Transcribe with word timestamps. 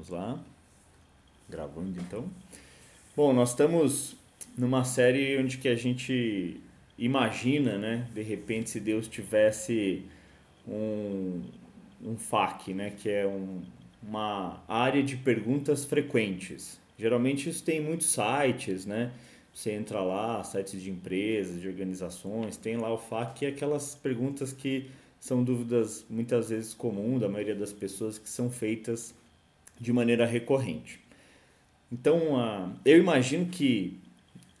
Vamos 0.00 0.08
lá. 0.08 0.42
Gravando 1.46 2.00
então. 2.00 2.24
Bom, 3.14 3.34
nós 3.34 3.50
estamos 3.50 4.16
numa 4.56 4.82
série 4.82 5.36
onde 5.36 5.58
que 5.58 5.68
a 5.68 5.74
gente 5.74 6.58
imagina, 6.96 7.76
né? 7.76 8.08
De 8.14 8.22
repente, 8.22 8.70
se 8.70 8.80
Deus 8.80 9.06
tivesse 9.06 10.06
um, 10.66 11.42
um 12.02 12.16
FAQ, 12.16 12.72
né? 12.72 12.94
Que 12.96 13.10
é 13.10 13.26
um, 13.26 13.60
uma 14.02 14.64
área 14.66 15.02
de 15.02 15.18
perguntas 15.18 15.84
frequentes. 15.84 16.80
Geralmente 16.98 17.50
isso 17.50 17.62
tem 17.62 17.78
muitos 17.78 18.06
sites, 18.06 18.86
né? 18.86 19.12
Você 19.52 19.72
entra 19.72 20.00
lá, 20.00 20.42
sites 20.44 20.80
de 20.80 20.90
empresas, 20.90 21.60
de 21.60 21.68
organizações, 21.68 22.56
tem 22.56 22.78
lá 22.78 22.90
o 22.90 22.96
FAQ, 22.96 23.44
é 23.44 23.48
aquelas 23.50 23.94
perguntas 23.96 24.50
que 24.50 24.88
são 25.18 25.44
dúvidas 25.44 26.06
muitas 26.08 26.48
vezes 26.48 26.72
comuns 26.72 27.20
da 27.20 27.28
maioria 27.28 27.54
das 27.54 27.70
pessoas 27.70 28.18
que 28.18 28.30
são 28.30 28.50
feitas 28.50 29.14
de 29.80 29.92
maneira 29.92 30.26
recorrente. 30.26 31.00
Então, 31.90 32.76
eu 32.84 32.98
imagino 32.98 33.46
que 33.46 33.98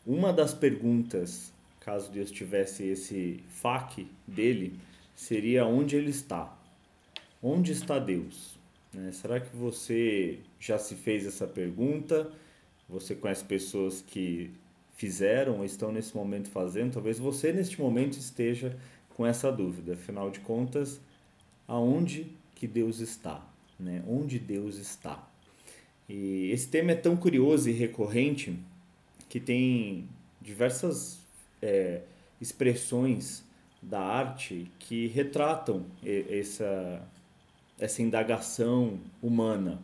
uma 0.06 0.32
das 0.32 0.54
perguntas, 0.54 1.52
caso 1.78 2.10
Deus 2.10 2.30
tivesse 2.30 2.84
esse 2.84 3.44
FAQ 3.48 4.06
dele, 4.26 4.78
seria 5.14 5.66
onde 5.66 5.94
ele 5.94 6.10
está. 6.10 6.56
Onde 7.42 7.72
está 7.72 7.98
Deus? 7.98 8.58
Né? 8.92 9.12
Será 9.12 9.38
que 9.38 9.54
você 9.54 10.40
já 10.58 10.78
se 10.78 10.94
fez 10.94 11.26
essa 11.26 11.46
pergunta? 11.46 12.30
Você 12.88 13.14
conhece 13.14 13.44
pessoas 13.44 14.02
que 14.02 14.50
fizeram 14.96 15.58
ou 15.58 15.64
estão 15.64 15.92
nesse 15.92 16.16
momento 16.16 16.48
fazendo? 16.48 16.94
Talvez 16.94 17.18
você 17.18 17.52
neste 17.52 17.80
momento 17.80 18.18
esteja 18.18 18.76
com 19.14 19.24
essa 19.24 19.52
dúvida. 19.52 19.92
Afinal 19.92 20.30
de 20.30 20.40
contas, 20.40 21.00
aonde 21.68 22.26
que 22.54 22.66
Deus 22.66 22.98
está? 23.00 23.46
Né? 23.80 24.02
Onde 24.06 24.38
Deus 24.38 24.76
está? 24.76 25.26
E 26.08 26.50
esse 26.50 26.68
tema 26.68 26.92
é 26.92 26.96
tão 26.96 27.16
curioso 27.16 27.70
e 27.70 27.72
recorrente 27.72 28.58
que 29.28 29.38
tem 29.38 30.08
diversas 30.40 31.20
é, 31.62 32.00
expressões 32.40 33.44
da 33.80 34.00
arte 34.00 34.70
que 34.78 35.06
retratam 35.06 35.86
essa, 36.04 37.02
essa 37.78 38.02
indagação 38.02 38.98
humana. 39.22 39.78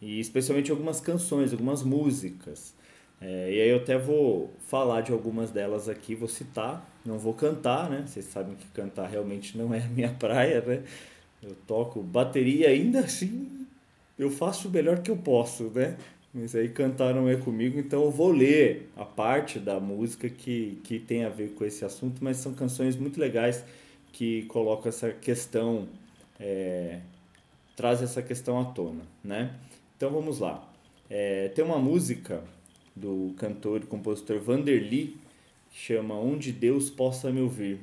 E 0.00 0.20
especialmente 0.20 0.70
algumas 0.70 1.00
canções, 1.00 1.52
algumas 1.52 1.82
músicas. 1.82 2.74
É, 3.20 3.50
e 3.50 3.60
aí 3.60 3.68
eu 3.70 3.78
até 3.78 3.96
vou 3.96 4.52
falar 4.68 5.00
de 5.00 5.12
algumas 5.12 5.50
delas 5.50 5.88
aqui, 5.88 6.14
vou 6.14 6.28
citar, 6.28 6.86
não 7.04 7.18
vou 7.18 7.32
cantar, 7.32 7.88
né? 7.88 8.04
Vocês 8.06 8.26
sabem 8.26 8.54
que 8.54 8.66
cantar 8.68 9.08
realmente 9.08 9.56
não 9.56 9.72
é 9.72 9.80
a 9.80 9.88
minha 9.88 10.10
praia, 10.10 10.60
né? 10.60 10.82
Eu 11.44 11.54
toco 11.66 12.02
bateria 12.02 12.70
ainda 12.70 13.00
assim, 13.00 13.66
eu 14.18 14.30
faço 14.30 14.68
o 14.68 14.70
melhor 14.70 15.00
que 15.00 15.10
eu 15.10 15.16
posso, 15.16 15.64
né? 15.64 15.96
Mas 16.32 16.54
aí 16.56 16.68
cantar 16.68 17.14
não 17.14 17.28
é 17.28 17.36
comigo, 17.36 17.78
então 17.78 18.02
eu 18.02 18.10
vou 18.10 18.32
ler 18.32 18.90
a 18.96 19.04
parte 19.04 19.58
da 19.58 19.78
música 19.78 20.28
que, 20.28 20.80
que 20.82 20.98
tem 20.98 21.24
a 21.24 21.28
ver 21.28 21.50
com 21.50 21.64
esse 21.64 21.84
assunto, 21.84 22.24
mas 22.24 22.38
são 22.38 22.54
canções 22.54 22.96
muito 22.96 23.20
legais 23.20 23.64
que 24.12 24.42
colocam 24.46 24.88
essa 24.88 25.12
questão, 25.12 25.86
é, 26.40 27.00
traz 27.76 28.02
essa 28.02 28.20
questão 28.22 28.58
à 28.58 28.64
tona, 28.64 29.02
né? 29.22 29.54
Então 29.96 30.10
vamos 30.10 30.40
lá. 30.40 30.68
É, 31.08 31.48
tem 31.48 31.64
uma 31.64 31.78
música 31.78 32.42
do 32.96 33.32
cantor 33.36 33.82
e 33.82 33.86
compositor 33.86 34.40
Vanderly, 34.40 35.16
que 35.70 35.78
chama 35.78 36.14
Onde 36.14 36.50
Deus 36.50 36.90
Possa 36.90 37.30
Me 37.30 37.40
Ouvir. 37.40 37.78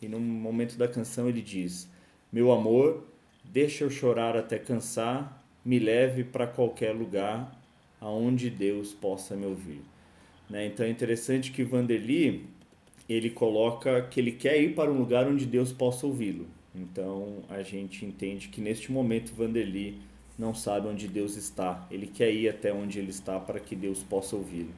E 0.00 0.08
no 0.08 0.20
momento 0.20 0.78
da 0.78 0.88
canção 0.88 1.28
ele 1.28 1.42
diz: 1.42 1.89
Meu 2.32 2.52
amor, 2.52 3.04
deixa 3.44 3.82
eu 3.82 3.90
chorar 3.90 4.36
até 4.36 4.56
cansar, 4.56 5.42
me 5.64 5.80
leve 5.80 6.22
para 6.22 6.46
qualquer 6.46 6.92
lugar 6.92 7.60
aonde 8.00 8.48
Deus 8.48 8.92
possa 8.92 9.34
me 9.34 9.46
ouvir. 9.46 9.82
Né? 10.48 10.66
Então 10.66 10.86
é 10.86 10.90
interessante 10.90 11.50
que 11.50 11.64
Vanderly 11.64 12.46
ele 13.08 13.30
coloca 13.30 14.02
que 14.02 14.20
ele 14.20 14.30
quer 14.30 14.62
ir 14.62 14.76
para 14.76 14.92
um 14.92 14.98
lugar 14.98 15.26
onde 15.26 15.44
Deus 15.44 15.72
possa 15.72 16.06
ouvi-lo. 16.06 16.46
Então 16.72 17.38
a 17.48 17.64
gente 17.64 18.06
entende 18.06 18.46
que 18.46 18.60
neste 18.60 18.92
momento 18.92 19.34
Vanderly 19.34 19.98
não 20.38 20.54
sabe 20.54 20.86
onde 20.86 21.08
Deus 21.08 21.36
está. 21.36 21.84
Ele 21.90 22.06
quer 22.06 22.32
ir 22.32 22.48
até 22.48 22.72
onde 22.72 23.00
ele 23.00 23.10
está 23.10 23.40
para 23.40 23.58
que 23.58 23.74
Deus 23.74 24.04
possa 24.04 24.36
ouvi-lo. 24.36 24.72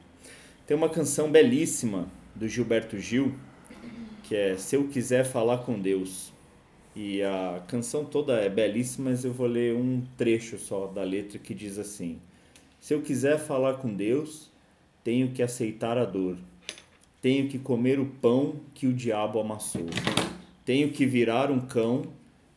Tem 0.65 0.75
uma 0.75 0.89
canção 0.89 1.29
belíssima 1.29 2.07
do 2.33 2.47
Gilberto 2.47 2.97
Gil, 2.97 3.35
que 4.23 4.35
é 4.35 4.57
Se 4.57 4.75
Eu 4.75 4.87
Quiser 4.87 5.23
Falar 5.23 5.59
com 5.59 5.79
Deus. 5.79 6.32
E 6.95 7.23
a 7.23 7.63
canção 7.67 8.05
toda 8.05 8.33
é 8.33 8.49
belíssima, 8.49 9.09
mas 9.09 9.25
eu 9.25 9.33
vou 9.33 9.47
ler 9.47 9.75
um 9.75 10.03
trecho 10.15 10.59
só 10.59 10.85
da 10.85 11.03
letra 11.03 11.39
que 11.39 11.53
diz 11.53 11.79
assim: 11.79 12.19
Se 12.79 12.93
eu 12.93 13.01
quiser 13.01 13.39
falar 13.39 13.75
com 13.75 13.91
Deus, 13.91 14.51
tenho 15.03 15.31
que 15.31 15.41
aceitar 15.41 15.97
a 15.97 16.05
dor. 16.05 16.37
Tenho 17.19 17.49
que 17.49 17.57
comer 17.57 17.99
o 17.99 18.05
pão 18.05 18.57
que 18.75 18.85
o 18.85 18.93
diabo 18.93 19.39
amassou. 19.39 19.87
Tenho 20.63 20.91
que 20.91 21.05
virar 21.05 21.49
um 21.49 21.61
cão, 21.61 22.03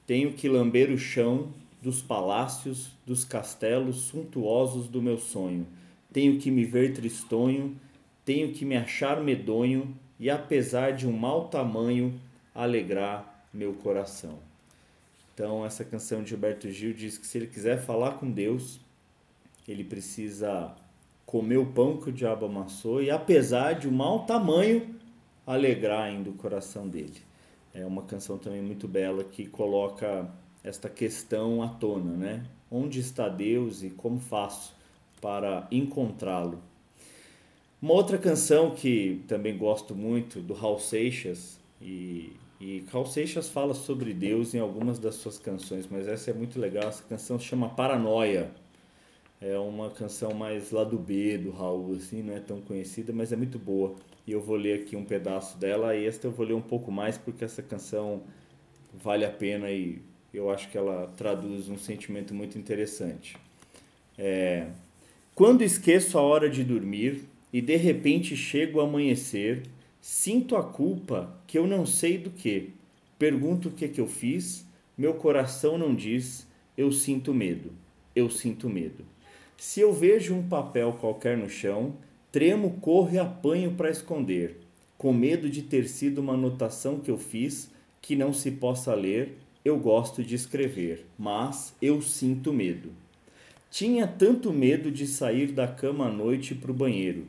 tenho 0.07 0.33
que 0.33 0.49
lamber 0.49 0.91
o 0.91 0.99
chão 0.99 1.49
dos 1.81 2.03
palácios, 2.03 2.91
dos 3.07 3.25
castelos 3.25 3.97
suntuosos 4.03 4.87
do 4.87 5.01
meu 5.01 5.17
sonho. 5.17 5.67
Tenho 6.13 6.39
que 6.39 6.51
me 6.51 6.65
ver 6.65 6.93
tristonho, 6.93 7.77
tenho 8.25 8.53
que 8.53 8.65
me 8.65 8.77
achar 8.77 9.23
medonho 9.23 9.97
e, 10.21 10.29
apesar 10.29 10.93
de 10.93 11.07
um 11.07 11.13
mau 11.13 11.49
tamanho, 11.49 12.21
alegrar 12.55 13.36
meu 13.57 13.73
coração. 13.75 14.39
Então, 15.35 15.65
essa 15.65 15.85
canção 15.85 16.23
de 16.23 16.31
Gilberto 16.31 16.71
Gil 16.71 16.93
diz 16.93 17.19
que 17.19 17.27
se 17.27 17.39
ele 17.39 17.47
quiser 17.47 17.79
falar 17.79 18.13
com 18.13 18.31
Deus, 18.31 18.81
ele 19.67 19.85
precisa 19.85 20.75
comer 21.27 21.57
o 21.57 21.67
pão 21.67 21.99
que 21.99 22.11
o 22.11 22.13
diabo 22.13 22.47
amassou 22.47 23.03
e, 23.03 23.11
apesar 23.11 23.75
de 23.75 23.89
um 23.89 23.93
mau 23.93 24.25
tamanho, 24.25 24.95
alegrar 25.47 26.05
ainda 26.05 26.31
o 26.31 26.35
coração 26.35 26.89
dele. 26.89 27.21
É 27.75 27.85
uma 27.85 28.03
canção 28.03 28.39
também 28.39 28.63
muito 28.63 28.89
bela 28.89 29.25
que 29.25 29.47
coloca 29.47 30.31
esta 30.65 30.89
questão 30.89 31.63
à 31.63 31.69
tona, 31.69 32.13
né? 32.13 32.47
Onde 32.71 33.01
está 33.01 33.29
Deus 33.29 33.83
e 33.83 33.91
como 33.91 34.19
faço 34.19 34.75
para 35.21 35.67
encontrá-lo? 35.71 36.63
Uma 37.81 37.93
outra 37.93 38.17
canção 38.17 38.71
que 38.71 39.23
também 39.29 39.57
gosto 39.57 39.95
muito, 39.95 40.41
do 40.41 40.55
Raul 40.55 40.79
Seixas, 40.79 41.61
e, 41.81 42.33
e 42.61 42.85
Raul 42.91 43.07
Seixas 43.07 43.49
fala 43.49 43.75
sobre 43.75 44.15
Deus 44.15 44.55
em 44.55 44.59
algumas 44.59 44.99
das 44.99 45.17
suas 45.17 45.39
canções, 45.39 45.87
mas 45.91 46.09
essa 46.09 46.31
é 46.31 46.35
muito 46.35 46.59
legal, 46.59 46.89
essa 46.89 47.03
canção 47.03 47.39
chama 47.39 47.69
Paranoia. 47.69 48.51
É 49.41 49.59
uma 49.59 49.91
canção 49.91 50.33
mais 50.33 50.71
lá 50.71 50.83
do 50.83 50.99
B 50.99 51.37
do 51.37 51.51
Raul, 51.51 51.97
assim, 51.97 52.23
não 52.23 52.35
é 52.35 52.41
tão 52.41 52.61
conhecida, 52.63 53.13
mas 53.13 53.33
é 53.33 53.37
muito 53.37 53.59
boa. 53.59 53.95
E 54.27 54.33
eu 54.33 54.41
vou 54.41 54.57
ler 54.57 54.81
aqui 54.81 54.97
um 54.97 55.05
pedaço 55.05 55.59
dela, 55.59 55.95
e 55.95 56.07
esta 56.07 56.27
eu 56.27 56.31
vou 56.31 56.47
ler 56.47 56.55
um 56.55 56.63
pouco 56.63 56.91
mais, 56.91 57.19
porque 57.19 57.45
essa 57.45 57.63
canção 57.63 58.23
vale 58.95 59.27
a 59.27 59.31
pena 59.31 59.71
e 59.71 60.01
eu 60.33 60.51
acho 60.51 60.71
que 60.71 60.79
ela 60.79 61.13
traduz 61.17 61.69
um 61.69 61.77
sentimento 61.77 62.35
muito 62.35 62.59
interessante. 62.59 63.37
É, 64.19 64.69
Quando 65.35 65.63
esqueço 65.63 66.19
a 66.19 66.23
hora 66.23 66.49
de 66.49 66.65
dormir 66.65 67.25
e 67.53 67.61
de 67.61 67.77
repente 67.77 68.35
chego 68.37 68.81
a 68.81 68.85
amanhecer, 68.85 69.63
sinto 70.09 70.55
a 70.55 70.63
culpa 70.63 71.37
que 71.49 71.59
eu 71.59 71.67
não 71.67 71.85
sei 71.85 72.17
do 72.17 72.31
que. 72.31 72.71
Pergunto 73.19 73.69
o 73.69 73.73
que, 73.73 73.89
que 73.89 74.01
eu 74.01 74.07
fiz, 74.07 74.65
meu 74.97 75.15
coração 75.15 75.77
não 75.77 75.93
diz, 75.93 76.47
eu 76.79 76.93
sinto 76.93 77.35
medo, 77.35 77.73
eu 78.15 78.31
sinto 78.31 78.69
medo. 78.69 79.05
Se 79.57 79.81
eu 79.81 79.93
vejo 79.93 80.33
um 80.33 80.49
papel 80.49 80.93
qualquer 80.93 81.37
no 81.37 81.51
chão, 81.51 81.97
tremo, 82.31 82.79
corro 82.81 83.17
e 83.17 83.19
apanho 83.19 83.73
para 83.73 83.91
esconder, 83.91 84.61
com 84.97 85.13
medo 85.13 85.51
de 85.51 85.61
ter 85.61 85.89
sido 85.89 86.21
uma 86.21 86.35
anotação 86.35 87.01
que 87.01 87.11
eu 87.11 87.19
fiz 87.19 87.69
que 88.01 88.15
não 88.15 88.33
se 88.33 88.53
possa 88.53 88.95
ler 88.95 89.37
eu 89.65 89.77
gosto 89.77 90.23
de 90.23 90.37
escrever, 90.37 91.05
mas 91.19 91.75
eu 91.83 92.01
sinto 92.01 92.53
medo. 92.53 92.93
Tinha 93.69 94.07
tanto 94.07 94.53
medo 94.53 94.93
de 94.93 95.05
sair 95.05 95.51
da 95.51 95.67
cama 95.67 96.07
à 96.07 96.13
noite 96.13 96.55
para 96.55 96.71
o 96.71 96.75
banheiro. 96.75 97.27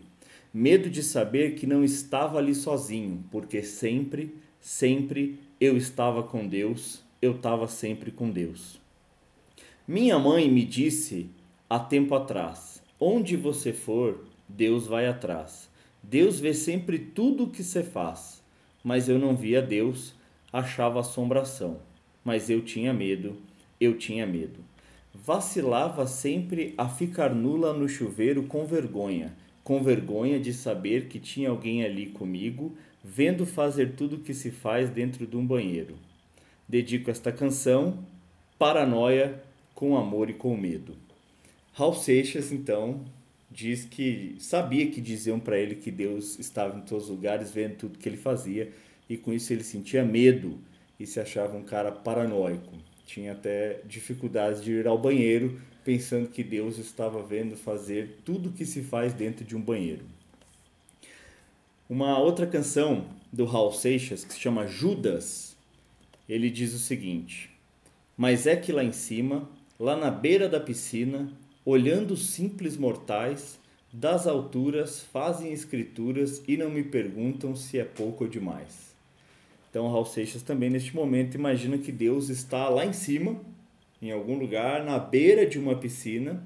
Medo 0.58 0.90
de 0.90 1.04
saber 1.04 1.54
que 1.54 1.68
não 1.68 1.84
estava 1.84 2.40
ali 2.40 2.56
sozinho, 2.56 3.24
porque 3.30 3.62
sempre, 3.62 4.34
sempre 4.60 5.40
eu 5.62 5.78
estava 5.78 6.24
com 6.24 6.48
Deus, 6.48 7.04
eu 7.22 7.34
estava 7.34 7.68
sempre 7.68 8.10
com 8.10 8.32
Deus. 8.32 8.80
Minha 9.88 10.18
mãe 10.18 10.50
me 10.50 10.66
disse 10.66 11.30
há 11.70 11.78
tempo 11.80 12.16
atrás: 12.16 12.82
onde 13.00 13.36
você 13.36 13.72
for, 13.72 14.26
Deus 14.50 14.88
vai 14.88 15.06
atrás. 15.06 15.70
Deus 16.02 16.40
vê 16.40 16.54
sempre 16.54 16.98
tudo 16.98 17.44
o 17.44 17.50
que 17.52 17.64
você 17.64 17.84
faz. 17.84 18.42
Mas 18.84 19.08
eu 19.08 19.20
não 19.20 19.36
via 19.36 19.62
Deus, 19.62 20.16
achava 20.52 21.02
assombração 21.02 21.80
mas 22.28 22.50
eu 22.50 22.62
tinha 22.62 22.94
medo, 22.94 23.38
eu 23.80 23.98
tinha 23.98 24.28
medo. 24.28 24.60
Vacilava 25.14 26.06
sempre 26.06 26.74
a 26.78 26.90
ficar 26.90 27.34
nula 27.34 27.72
no 27.72 27.88
chuveiro 27.88 28.44
com 28.44 28.66
vergonha, 28.66 29.34
com 29.68 29.84
vergonha 29.84 30.40
de 30.40 30.54
saber 30.54 31.10
que 31.10 31.20
tinha 31.20 31.50
alguém 31.50 31.84
ali 31.84 32.06
comigo, 32.06 32.74
vendo 33.04 33.46
fazer 33.46 33.98
tudo 33.98 34.16
o 34.16 34.20
que 34.20 34.34
se 34.34 34.50
faz 34.50 34.90
dentro 34.90 35.28
de 35.28 35.36
um 35.36 35.46
banheiro. 35.46 35.98
Dedico 36.66 37.12
esta 37.12 37.34
canção, 37.34 38.00
Paranoia, 38.58 39.44
com 39.76 39.98
amor 39.98 40.30
e 40.30 40.34
com 40.34 40.56
medo. 40.56 40.96
Raul 41.74 41.96
Seixas, 41.96 42.54
então, 42.54 43.04
diz 43.52 43.84
que 43.84 44.38
sabia 44.40 44.90
que 44.90 45.02
diziam 45.02 45.38
para 45.38 45.60
ele 45.60 45.76
que 45.76 45.92
Deus 45.92 46.40
estava 46.40 46.78
em 46.78 46.84
todos 46.84 47.04
os 47.04 47.10
lugares, 47.10 47.52
vendo 47.52 47.76
tudo 47.76 48.00
que 48.00 48.08
ele 48.08 48.16
fazia, 48.16 48.72
e 49.10 49.18
com 49.18 49.34
isso 49.34 49.52
ele 49.52 49.66
sentia 49.66 50.06
medo 50.06 50.60
e 50.98 51.06
se 51.06 51.20
achava 51.20 51.58
um 51.58 51.64
cara 51.64 51.92
paranoico. 51.92 52.72
Tinha 53.06 53.34
até 53.34 53.82
dificuldades 53.86 54.64
de 54.64 54.72
ir 54.72 54.88
ao 54.88 54.98
banheiro, 54.98 55.60
pensando 55.88 56.28
que 56.28 56.44
Deus 56.44 56.78
estava 56.78 57.24
vendo 57.24 57.56
fazer 57.56 58.18
tudo 58.26 58.50
o 58.50 58.52
que 58.52 58.66
se 58.66 58.84
faz 58.84 59.14
dentro 59.14 59.46
de 59.46 59.56
um 59.56 59.62
banheiro. 59.62 60.04
Uma 61.90 62.20
outra 62.20 62.46
canção 62.46 63.06
do 63.32 63.46
Raul 63.46 63.72
Seixas, 63.72 64.26
que 64.26 64.34
se 64.34 64.40
chama 64.42 64.68
Judas, 64.68 65.56
ele 66.28 66.50
diz 66.50 66.74
o 66.74 66.78
seguinte: 66.78 67.50
Mas 68.18 68.46
é 68.46 68.58
que 68.58 68.74
lá 68.74 68.84
em 68.84 68.92
cima, 68.92 69.50
lá 69.80 69.96
na 69.96 70.12
beira 70.12 70.50
da 70.50 70.60
piscina, 70.60 71.32
olhando 71.64 72.18
simples 72.18 72.76
mortais, 72.76 73.58
das 73.90 74.28
alturas 74.28 75.00
fazem 75.00 75.54
escrituras 75.54 76.44
e 76.46 76.58
não 76.58 76.70
me 76.70 76.84
perguntam 76.84 77.56
se 77.56 77.80
é 77.80 77.86
pouco 77.86 78.26
ou 78.26 78.30
demais. 78.30 78.94
Então, 79.70 79.90
Raul 79.90 80.04
Seixas 80.04 80.42
também, 80.42 80.70
neste 80.70 80.94
momento, 80.94 81.36
imagina 81.36 81.78
que 81.78 81.94
Deus 81.94 82.28
está 82.28 82.68
lá 82.68 82.86
em 82.86 82.92
cima, 82.92 83.40
em 84.02 84.12
algum 84.12 84.38
lugar, 84.38 84.84
na 84.84 85.00
beira 85.00 85.46
de 85.46 85.58
uma 85.58 85.76
piscina, 85.76 86.44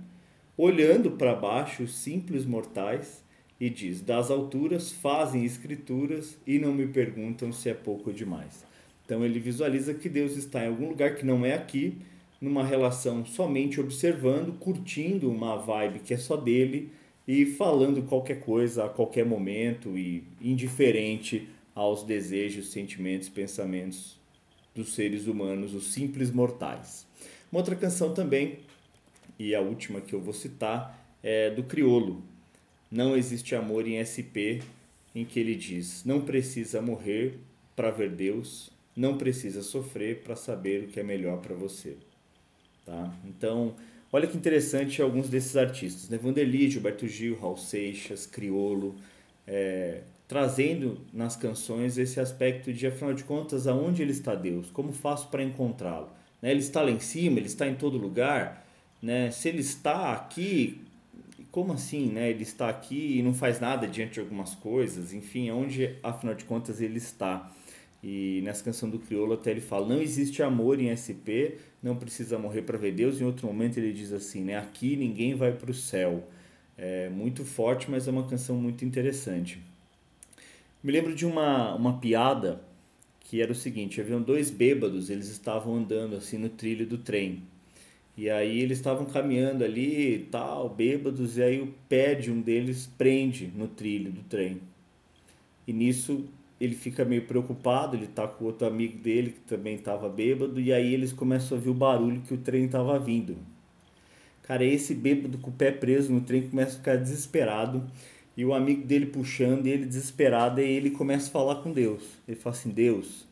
olhando 0.57 1.11
para 1.11 1.35
baixo 1.35 1.83
os 1.83 1.95
simples 1.95 2.45
mortais 2.45 3.23
e 3.59 3.69
diz: 3.69 4.01
Das 4.01 4.31
alturas 4.31 4.91
fazem 4.91 5.45
escrituras 5.45 6.37
e 6.45 6.59
não 6.59 6.73
me 6.73 6.87
perguntam 6.87 7.51
se 7.51 7.69
é 7.69 7.73
pouco 7.73 8.09
ou 8.09 8.15
demais. 8.15 8.65
Então 9.05 9.25
ele 9.25 9.39
visualiza 9.39 9.93
que 9.93 10.07
Deus 10.07 10.37
está 10.37 10.63
em 10.63 10.67
algum 10.67 10.89
lugar 10.89 11.15
que 11.15 11.25
não 11.25 11.45
é 11.45 11.53
aqui, 11.53 11.97
numa 12.39 12.63
relação 12.63 13.25
somente 13.25 13.79
observando, 13.79 14.57
curtindo 14.57 15.29
uma 15.29 15.57
vibe 15.57 15.99
que 15.99 16.13
é 16.13 16.17
só 16.17 16.35
dele 16.35 16.89
e 17.27 17.45
falando 17.45 18.01
qualquer 18.03 18.39
coisa 18.39 18.85
a 18.85 18.89
qualquer 18.89 19.25
momento 19.25 19.97
e 19.97 20.23
indiferente 20.41 21.47
aos 21.75 22.03
desejos, 22.03 22.71
sentimentos, 22.71 23.29
pensamentos 23.29 24.19
dos 24.73 24.93
seres 24.93 25.27
humanos, 25.27 25.73
os 25.73 25.93
simples 25.93 26.31
mortais. 26.31 27.05
Uma 27.51 27.59
outra 27.59 27.75
canção 27.75 28.13
também, 28.13 28.59
e 29.37 29.53
a 29.53 29.59
última 29.59 29.99
que 29.99 30.13
eu 30.13 30.21
vou 30.21 30.33
citar, 30.33 30.97
é 31.21 31.49
do 31.49 31.63
Criolo. 31.63 32.23
Não 32.89 33.15
existe 33.15 33.55
amor 33.55 33.87
em 33.87 34.03
SP, 34.03 34.63
em 35.13 35.25
que 35.25 35.39
ele 35.39 35.55
diz: 35.55 36.05
Não 36.05 36.21
precisa 36.21 36.81
morrer 36.81 37.39
para 37.75 37.91
ver 37.91 38.11
Deus, 38.11 38.69
não 38.95 39.17
precisa 39.17 39.61
sofrer 39.61 40.21
para 40.23 40.35
saber 40.35 40.83
o 40.83 40.87
que 40.87 40.99
é 40.99 41.03
melhor 41.03 41.39
para 41.39 41.55
você. 41.55 41.97
Tá? 42.85 43.13
Então, 43.25 43.75
olha 44.11 44.27
que 44.27 44.37
interessante 44.37 45.01
alguns 45.01 45.29
desses 45.29 45.55
artistas, 45.55 46.09
né? 46.09 46.17
Vanderlei, 46.17 46.69
Gilberto 46.69 47.07
Gil, 47.07 47.37
Raul 47.39 47.57
Seixas, 47.57 48.25
Criolo, 48.25 48.95
é, 49.45 50.01
trazendo 50.27 50.99
nas 51.13 51.35
canções 51.35 51.97
esse 51.97 52.19
aspecto 52.19 52.71
de, 52.71 52.87
afinal 52.87 53.13
de 53.13 53.23
contas, 53.23 53.67
aonde 53.67 54.01
ele 54.01 54.11
está 54.11 54.35
Deus? 54.35 54.69
Como 54.71 54.91
faço 54.91 55.27
para 55.29 55.43
encontrá-lo? 55.43 56.20
Né? 56.41 56.51
Ele 56.51 56.59
está 56.59 56.81
lá 56.81 56.91
em 56.91 56.99
cima, 56.99 57.37
ele 57.37 57.47
está 57.47 57.67
em 57.67 57.75
todo 57.75 57.97
lugar. 57.97 58.65
Né? 59.01 59.31
Se 59.31 59.49
ele 59.49 59.59
está 59.59 60.13
aqui, 60.13 60.81
como 61.51 61.73
assim? 61.73 62.07
Né? 62.07 62.29
Ele 62.29 62.43
está 62.43 62.69
aqui 62.69 63.17
e 63.17 63.21
não 63.21 63.33
faz 63.33 63.59
nada 63.59 63.87
diante 63.87 64.13
de 64.13 64.19
algumas 64.19 64.55
coisas. 64.55 65.13
Enfim, 65.13 65.49
aonde, 65.49 65.95
afinal 66.03 66.33
de 66.35 66.45
contas, 66.45 66.81
ele 66.81 66.97
está? 66.97 67.51
E 68.03 68.41
nessa 68.43 68.63
canção 68.63 68.89
do 68.89 68.97
Criolo 68.97 69.33
até 69.33 69.51
ele 69.51 69.61
fala: 69.61 69.87
não 69.87 70.01
existe 70.01 70.41
amor 70.41 70.79
em 70.79 70.89
SP, 70.95 71.61
não 71.83 71.95
precisa 71.95 72.37
morrer 72.37 72.63
para 72.63 72.77
ver 72.77 72.93
Deus. 72.93 73.21
Em 73.21 73.25
outro 73.25 73.45
momento 73.45 73.77
ele 73.77 73.93
diz 73.93 74.11
assim: 74.11 74.43
né? 74.43 74.57
aqui 74.57 74.95
ninguém 74.95 75.35
vai 75.35 75.51
para 75.51 75.69
o 75.69 75.73
céu. 75.73 76.27
É 76.77 77.09
muito 77.09 77.45
forte, 77.45 77.91
mas 77.91 78.07
é 78.07 78.11
uma 78.11 78.27
canção 78.27 78.55
muito 78.55 78.83
interessante. 78.83 79.61
Me 80.83 80.91
lembro 80.91 81.13
de 81.13 81.27
uma, 81.27 81.75
uma 81.75 81.99
piada 81.99 82.59
que 83.31 83.41
era 83.41 83.53
o 83.53 83.55
seguinte: 83.55 84.01
haviam 84.01 84.21
dois 84.21 84.51
bêbados, 84.51 85.09
eles 85.09 85.29
estavam 85.29 85.77
andando 85.77 86.17
assim 86.17 86.37
no 86.37 86.49
trilho 86.49 86.85
do 86.85 86.97
trem. 86.97 87.41
E 88.17 88.29
aí 88.29 88.59
eles 88.59 88.77
estavam 88.79 89.05
caminhando 89.05 89.63
ali 89.63 90.27
tal, 90.29 90.67
bêbados, 90.67 91.37
e 91.37 91.41
aí 91.41 91.61
o 91.61 91.73
pé 91.87 92.13
de 92.13 92.29
um 92.29 92.41
deles 92.41 92.91
prende 92.97 93.49
no 93.55 93.69
trilho 93.69 94.11
do 94.11 94.21
trem. 94.23 94.59
E 95.65 95.71
nisso 95.71 96.25
ele 96.59 96.75
fica 96.75 97.05
meio 97.05 97.21
preocupado, 97.21 97.95
ele 97.95 98.07
tá 98.07 98.27
com 98.27 98.43
outro 98.43 98.67
amigo 98.67 98.97
dele 98.97 99.31
que 99.31 99.39
também 99.47 99.75
estava 99.75 100.09
bêbado, 100.09 100.59
e 100.59 100.73
aí 100.73 100.93
eles 100.93 101.13
começam 101.13 101.55
a 101.55 101.57
ouvir 101.57 101.69
o 101.69 101.73
barulho 101.73 102.21
que 102.27 102.33
o 102.33 102.37
trem 102.37 102.65
estava 102.65 102.99
vindo. 102.99 103.37
Cara, 104.43 104.65
esse 104.65 104.93
bêbado 104.93 105.37
com 105.37 105.51
o 105.51 105.53
pé 105.53 105.71
preso 105.71 106.11
no 106.11 106.19
trem 106.19 106.49
começa 106.49 106.73
a 106.73 106.79
ficar 106.79 106.97
desesperado, 106.97 107.81
e 108.41 108.45
o 108.45 108.55
amigo 108.55 108.83
dele 108.87 109.05
puxando, 109.05 109.67
e 109.67 109.69
ele 109.69 109.85
desesperado, 109.85 110.59
e 110.59 110.63
ele 110.63 110.89
começa 110.89 111.27
a 111.27 111.31
falar 111.31 111.57
com 111.57 111.71
Deus. 111.71 112.01
Ele 112.27 112.35
fala 112.35 112.55
assim: 112.55 112.71
Deus, 112.71 113.27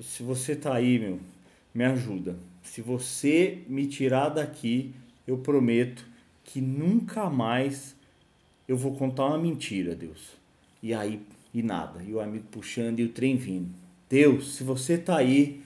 se 0.00 0.22
você 0.22 0.56
tá 0.56 0.74
aí, 0.74 0.98
meu, 0.98 1.20
me 1.74 1.84
ajuda. 1.84 2.34
Se 2.62 2.80
você 2.80 3.58
me 3.68 3.86
tirar 3.86 4.30
daqui, 4.30 4.94
eu 5.26 5.36
prometo 5.36 6.02
que 6.44 6.62
nunca 6.62 7.28
mais 7.28 7.94
eu 8.66 8.74
vou 8.74 8.96
contar 8.96 9.26
uma 9.26 9.36
mentira, 9.36 9.94
Deus. 9.94 10.30
E 10.82 10.94
aí 10.94 11.20
e 11.52 11.62
nada. 11.62 12.02
E 12.02 12.14
o 12.14 12.18
amigo 12.18 12.46
puxando 12.50 13.00
e 13.00 13.04
o 13.04 13.10
trem 13.10 13.36
vindo. 13.36 13.68
Deus, 14.08 14.56
se 14.56 14.64
você 14.64 14.96
tá 14.96 15.18
aí 15.18 15.60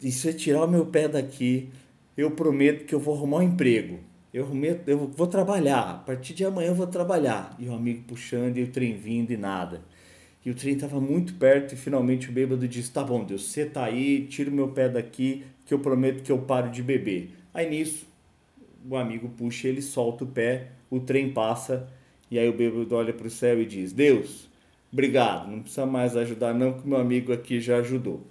e 0.00 0.10
você 0.10 0.32
tirar 0.32 0.64
o 0.64 0.70
meu 0.70 0.86
pé 0.86 1.06
daqui, 1.08 1.68
eu 2.16 2.30
prometo 2.30 2.86
que 2.86 2.94
eu 2.94 3.00
vou 3.00 3.14
arrumar 3.14 3.40
um 3.40 3.42
emprego. 3.42 4.00
Eu, 4.32 4.46
prometo, 4.46 4.88
eu 4.88 4.98
vou 5.08 5.26
trabalhar. 5.26 5.90
A 5.90 5.94
partir 5.94 6.34
de 6.34 6.44
amanhã 6.44 6.68
eu 6.68 6.74
vou 6.74 6.86
trabalhar. 6.86 7.54
E 7.58 7.68
o 7.68 7.74
amigo 7.74 8.04
puxando 8.06 8.56
e 8.56 8.62
o 8.62 8.68
trem 8.68 8.96
vindo 8.96 9.32
e 9.32 9.36
nada. 9.36 9.82
E 10.44 10.50
o 10.50 10.54
trem 10.54 10.74
estava 10.74 11.00
muito 11.00 11.34
perto 11.34 11.74
e 11.74 11.76
finalmente 11.76 12.28
o 12.28 12.32
bêbado 12.32 12.66
disse: 12.66 12.92
Tá 12.92 13.02
bom, 13.02 13.24
Deus, 13.24 13.50
você 13.50 13.66
tá 13.66 13.84
aí, 13.84 14.26
tira 14.26 14.50
o 14.50 14.52
meu 14.52 14.68
pé 14.68 14.88
daqui, 14.88 15.44
que 15.66 15.74
eu 15.74 15.78
prometo 15.78 16.22
que 16.22 16.32
eu 16.32 16.38
paro 16.38 16.70
de 16.70 16.82
beber. 16.82 17.34
Aí 17.52 17.68
nisso, 17.68 18.06
o 18.88 18.96
amigo 18.96 19.28
puxa, 19.28 19.68
ele 19.68 19.82
solta 19.82 20.24
o 20.24 20.26
pé, 20.26 20.68
o 20.88 21.00
trem 21.00 21.32
passa, 21.32 21.88
e 22.30 22.38
aí 22.38 22.48
o 22.48 22.52
bêbado 22.52 22.94
olha 22.94 23.12
para 23.12 23.26
o 23.26 23.30
céu 23.30 23.60
e 23.60 23.66
diz: 23.66 23.92
Deus, 23.92 24.48
Obrigado, 24.92 25.48
não 25.48 25.60
precisa 25.60 25.86
mais 25.86 26.16
ajudar 26.16 26.52
não, 26.52 26.72
que 26.72 26.88
meu 26.88 26.98
amigo 26.98 27.32
aqui 27.32 27.60
já 27.60 27.76
ajudou. 27.76 28.22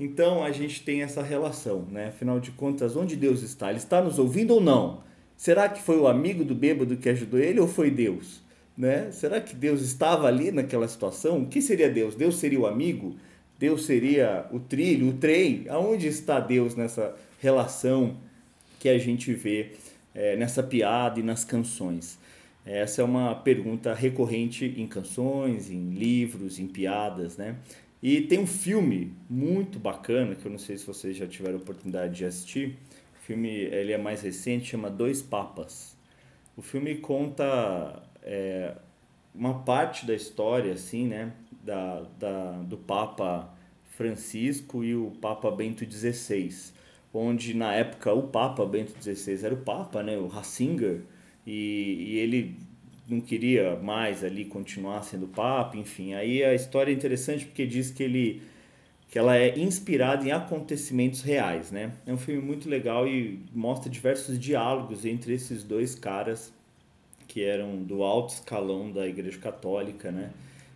Então 0.00 0.42
a 0.42 0.50
gente 0.50 0.82
tem 0.82 1.02
essa 1.02 1.22
relação, 1.22 1.84
né? 1.90 2.08
Afinal 2.08 2.40
de 2.40 2.50
contas, 2.52 2.96
onde 2.96 3.14
Deus 3.14 3.42
está? 3.42 3.68
Ele 3.68 3.78
está 3.78 4.00
nos 4.00 4.18
ouvindo 4.18 4.54
ou 4.54 4.60
não? 4.60 5.02
Será 5.38 5.68
que 5.68 5.80
foi 5.80 5.96
o 5.96 6.08
amigo 6.08 6.44
do 6.44 6.52
bêbado 6.52 6.96
que 6.96 7.08
ajudou 7.08 7.38
ele 7.38 7.60
ou 7.60 7.68
foi 7.68 7.92
Deus? 7.92 8.42
Né? 8.76 9.12
Será 9.12 9.40
que 9.40 9.54
Deus 9.54 9.82
estava 9.82 10.26
ali 10.26 10.50
naquela 10.50 10.88
situação? 10.88 11.42
O 11.42 11.46
que 11.46 11.62
seria 11.62 11.88
Deus? 11.88 12.16
Deus 12.16 12.38
seria 12.38 12.58
o 12.58 12.66
amigo? 12.66 13.14
Deus 13.56 13.86
seria 13.86 14.46
o 14.50 14.58
trilho, 14.58 15.10
o 15.10 15.12
trem? 15.12 15.64
Aonde 15.68 16.08
está 16.08 16.40
Deus 16.40 16.74
nessa 16.74 17.14
relação 17.38 18.16
que 18.80 18.88
a 18.88 18.98
gente 18.98 19.32
vê 19.32 19.74
é, 20.12 20.34
nessa 20.36 20.60
piada 20.60 21.20
e 21.20 21.22
nas 21.22 21.44
canções? 21.44 22.18
Essa 22.66 23.02
é 23.02 23.04
uma 23.04 23.36
pergunta 23.36 23.94
recorrente 23.94 24.74
em 24.76 24.88
canções, 24.88 25.70
em 25.70 25.90
livros, 25.90 26.58
em 26.58 26.66
piadas, 26.66 27.36
né? 27.36 27.54
E 28.02 28.22
tem 28.22 28.40
um 28.40 28.46
filme 28.46 29.12
muito 29.30 29.78
bacana, 29.78 30.34
que 30.34 30.44
eu 30.44 30.50
não 30.50 30.58
sei 30.58 30.76
se 30.76 30.84
vocês 30.84 31.16
já 31.16 31.28
tiveram 31.28 31.58
oportunidade 31.58 32.16
de 32.16 32.24
assistir. 32.24 32.76
Filme 33.28 33.50
ele 33.50 33.92
é 33.92 33.98
mais 33.98 34.22
recente, 34.22 34.70
chama 34.70 34.88
Dois 34.88 35.20
Papas. 35.20 35.94
O 36.56 36.62
filme 36.62 36.94
conta 36.94 38.02
é, 38.22 38.74
uma 39.34 39.62
parte 39.64 40.06
da 40.06 40.14
história, 40.14 40.72
assim, 40.72 41.06
né? 41.06 41.34
Da, 41.62 42.06
da, 42.18 42.52
do 42.62 42.78
Papa 42.78 43.54
Francisco 43.98 44.82
e 44.82 44.96
o 44.96 45.10
Papa 45.20 45.50
Bento 45.50 45.84
XVI. 45.84 46.72
Onde, 47.12 47.52
na 47.52 47.74
época, 47.74 48.14
o 48.14 48.28
Papa 48.28 48.64
Bento 48.64 48.94
XVI 48.98 49.44
era 49.44 49.54
o 49.54 49.58
Papa, 49.58 50.02
né? 50.02 50.16
O 50.16 50.26
Ratzinger 50.26 51.02
e, 51.46 52.06
e 52.08 52.16
ele 52.20 52.56
não 53.06 53.20
queria 53.20 53.76
mais 53.76 54.24
ali 54.24 54.46
continuar 54.46 55.02
sendo 55.02 55.28
papa, 55.28 55.76
enfim. 55.76 56.14
Aí 56.14 56.42
a 56.42 56.54
história 56.54 56.90
é 56.90 56.94
interessante 56.94 57.44
porque 57.44 57.66
diz 57.66 57.90
que 57.90 58.02
ele 58.02 58.40
que 59.08 59.18
ela 59.18 59.36
é 59.36 59.58
inspirada 59.58 60.26
em 60.26 60.30
acontecimentos 60.30 61.22
reais, 61.22 61.70
né? 61.70 61.92
É 62.06 62.12
um 62.12 62.18
filme 62.18 62.42
muito 62.42 62.68
legal 62.68 63.08
e 63.08 63.40
mostra 63.54 63.90
diversos 63.90 64.38
diálogos 64.38 65.04
entre 65.06 65.32
esses 65.32 65.64
dois 65.64 65.94
caras 65.94 66.52
que 67.26 67.42
eram 67.42 67.76
do 67.82 68.02
alto 68.02 68.34
escalão 68.34 68.90
da 68.90 69.06
Igreja 69.06 69.38
Católica, 69.38 70.10
né? 70.10 70.30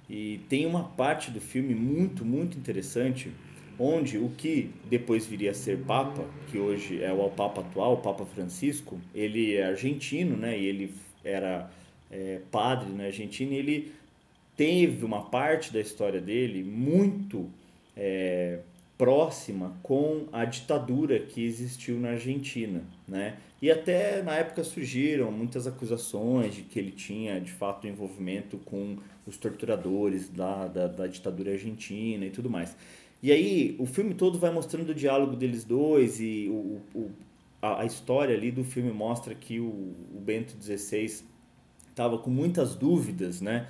E 0.09 0.41
tem 0.49 0.67
uma 0.67 0.85
parte 0.85 1.31
do 1.31 1.41
filme 1.41 1.75
muito, 1.75 2.25
muito 2.25 2.59
interessante 2.59 3.31
onde 3.79 4.19
o 4.19 4.31
que 4.31 4.71
depois 4.89 5.27
viria 5.27 5.51
a 5.51 5.55
ser 5.55 5.79
Papa, 5.79 6.25
que 6.51 6.59
hoje 6.59 7.03
é 7.03 7.13
o 7.13 7.29
Papa 7.31 7.63
atual, 7.63 7.95
o 7.95 7.97
Papa 7.99 8.25
Francisco, 8.25 9.01
ele 9.15 9.55
é 9.55 9.67
argentino, 9.67 10.37
né? 10.37 10.59
E 10.59 10.67
ele 10.67 10.95
era 11.25 11.71
é, 12.11 12.41
padre 12.51 12.91
na 12.93 13.05
Argentina 13.05 13.53
e 13.53 13.57
ele 13.57 13.93
teve 14.57 15.05
uma 15.05 15.23
parte 15.23 15.73
da 15.73 15.81
história 15.81 16.21
dele 16.21 16.63
muito 16.63 17.49
é, 17.97 18.61
próxima 18.97 19.77
com 19.83 20.27
a 20.33 20.45
ditadura 20.45 21.19
que 21.19 21.45
existiu 21.45 21.99
na 21.99 22.11
Argentina, 22.11 22.83
né? 23.07 23.37
E 23.61 23.71
até 23.71 24.23
na 24.23 24.35
época 24.37 24.65
surgiram 24.65 25.31
muitas 25.31 25.67
acusações 25.67 26.55
de 26.55 26.63
que 26.63 26.79
ele 26.79 26.91
tinha 26.91 27.41
de 27.41 27.53
fato 27.53 27.87
envolvimento 27.87 28.59
com 28.59 28.97
os 29.27 29.37
torturadores 29.37 30.29
da, 30.29 30.67
da, 30.67 30.87
da 30.89 31.07
ditadura 31.07 31.53
argentina 31.53 32.25
e 32.27 32.31
tudo 32.31 32.51
mais. 32.51 32.77
E 33.23 33.31
aí 33.31 33.77
o 33.79 33.87
filme 33.87 34.15
todo 34.15 34.39
vai 34.39 34.53
mostrando 34.53 34.91
o 34.91 34.95
diálogo 34.95 35.37
deles 35.37 35.65
dois 35.65 36.19
e 36.19 36.49
o, 36.49 36.81
o 36.93 37.11
a, 37.61 37.83
a, 37.83 37.85
história 37.87 38.35
ali 38.35 38.51
do 38.51 38.65
filme 38.65 38.91
mostra 38.91 39.33
que 39.33 39.61
o, 39.61 39.67
o 39.67 40.21
Bento 40.21 40.55
XVI 40.61 41.23
estava 41.89 42.19
com 42.19 42.31
muitas 42.31 42.75
dúvidas, 42.75 43.41
né? 43.41 43.69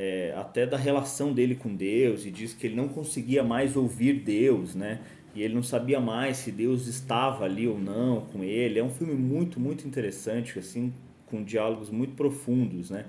É, 0.00 0.32
até 0.36 0.64
da 0.64 0.76
relação 0.76 1.32
dele 1.32 1.56
com 1.56 1.74
Deus 1.74 2.24
e 2.24 2.30
diz 2.30 2.54
que 2.54 2.68
ele 2.68 2.76
não 2.76 2.86
conseguia 2.86 3.42
mais 3.42 3.74
ouvir 3.74 4.20
Deus, 4.20 4.76
né? 4.76 5.00
E 5.34 5.42
ele 5.42 5.54
não 5.54 5.62
sabia 5.62 5.98
mais 5.98 6.36
se 6.36 6.52
Deus 6.52 6.86
estava 6.86 7.44
ali 7.44 7.66
ou 7.66 7.76
não 7.76 8.20
com 8.20 8.44
ele. 8.44 8.78
É 8.78 8.84
um 8.84 8.90
filme 8.90 9.14
muito, 9.14 9.58
muito 9.58 9.88
interessante, 9.88 10.56
assim, 10.56 10.94
com 11.26 11.42
diálogos 11.42 11.90
muito 11.90 12.14
profundos, 12.14 12.90
né? 12.90 13.06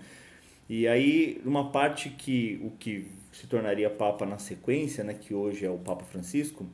E 0.67 0.87
aí, 0.87 1.39
uma 1.45 1.69
parte 1.69 2.09
que 2.09 2.59
o 2.63 2.71
que 2.71 3.05
se 3.31 3.45
tornaria 3.45 3.89
Papa 3.91 4.25
na 4.25 4.39
sequência, 4.39 5.03
né, 5.03 5.13
que 5.13 5.31
hoje 5.31 5.65
é 5.65 5.69
o 5.69 5.77
Papa 5.77 6.03
Francisco, 6.05 6.65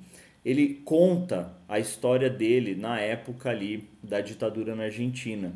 ele 0.45 0.81
conta 0.86 1.57
a 1.67 1.77
história 1.77 2.29
dele 2.29 2.74
na 2.74 3.01
época 3.01 3.50
ali 3.50 3.89
da 4.01 4.22
ditadura 4.22 4.75
na 4.75 4.84
Argentina. 4.84 5.53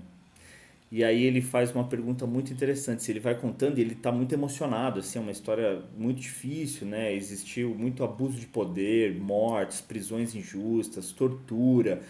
E 0.92 1.04
aí 1.04 1.24
ele 1.24 1.42
faz 1.42 1.74
uma 1.74 1.84
pergunta 1.84 2.26
muito 2.26 2.52
interessante. 2.52 3.10
Ele 3.12 3.20
vai 3.20 3.36
contando, 3.36 3.78
e 3.78 3.82
ele 3.82 3.94
está 3.94 4.12
muito 4.12 4.34
emocionado, 4.34 5.00
assim, 5.00 5.20
é 5.20 5.22
uma 5.22 5.32
história 5.32 5.84
muito 5.98 6.20
difícil, 6.20 6.88
né? 6.88 7.14
Existiu 7.14 7.76
muito 7.76 8.04
abuso 8.04 8.40
de 8.40 8.48
poder, 8.48 9.16
mortes, 9.16 9.82
prisões 9.82 10.34
injustas, 10.34 11.12
tortura, 11.12 12.02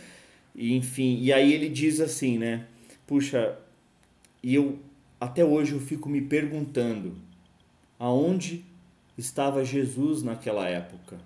enfim. 0.55 1.19
E 1.21 1.33
aí 1.33 1.53
ele 1.53 1.67
diz 1.67 1.99
assim, 1.99 2.37
né? 2.37 2.65
Puxa, 3.05 3.57
e 4.41 4.55
eu 4.55 4.79
até 5.19 5.43
hoje 5.43 5.73
eu 5.73 5.81
fico 5.81 6.07
me 6.07 6.21
perguntando 6.21 7.17
aonde 7.97 8.63
estava 9.17 9.65
Jesus 9.65 10.23
naquela 10.23 10.67
época? 10.69 11.19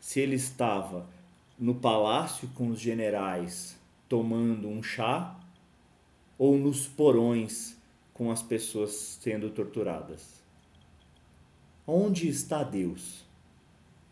Se 0.00 0.20
ele 0.20 0.36
estava 0.36 1.04
no 1.58 1.74
palácio 1.74 2.48
com 2.54 2.68
os 2.68 2.78
generais 2.78 3.76
tomando 4.08 4.68
um 4.68 4.80
chá 4.82 5.35
ou 6.38 6.58
nos 6.58 6.86
porões 6.86 7.76
com 8.12 8.30
as 8.30 8.42
pessoas 8.42 9.18
sendo 9.20 9.50
torturadas? 9.50 10.42
Onde 11.86 12.28
está 12.28 12.62
Deus? 12.62 13.24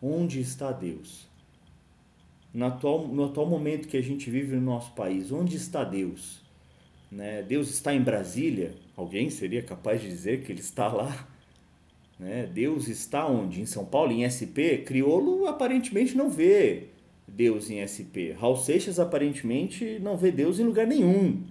Onde 0.01 0.41
está 0.41 0.71
Deus? 0.71 1.27
No 2.53 2.67
atual, 2.67 3.09
no 3.09 3.25
atual 3.25 3.47
momento 3.47 3.89
que 3.89 3.97
a 3.97 4.03
gente 4.03 4.31
vive 4.31 4.55
no 4.55 4.63
nosso 4.63 4.93
país, 4.93 5.33
onde 5.33 5.57
está 5.57 5.83
Deus? 5.83 6.41
Né? 7.11 7.43
Deus 7.43 7.69
está 7.71 7.95
em 7.95 8.01
Brasília? 8.01 8.75
Alguém 8.97 9.29
seria 9.29 9.63
capaz 9.63 10.01
de 10.01 10.09
dizer 10.09 10.43
que 10.43 10.53
ele 10.53 10.61
está 10.61 10.87
lá? 10.87 11.29
Né? 12.19 12.47
Deus 12.47 12.87
está 12.87 13.27
onde? 13.27 13.61
Em 13.61 13.67
São 13.67 13.85
Paulo, 13.85 14.13
em 14.13 14.29
SP? 14.29 14.79
Criolo 14.87 15.47
aparentemente 15.47 16.17
não 16.17 16.31
vê 16.31 16.89
Deus 17.27 17.71
em 17.71 17.85
SP. 17.85 18.33
Raul 18.39 18.57
Seixas 18.57 19.01
aparentemente 19.01 19.99
não 20.01 20.17
vê 20.17 20.31
Deus 20.31 20.61
em 20.61 20.65
lugar 20.65 20.87
nenhum. 20.87 21.43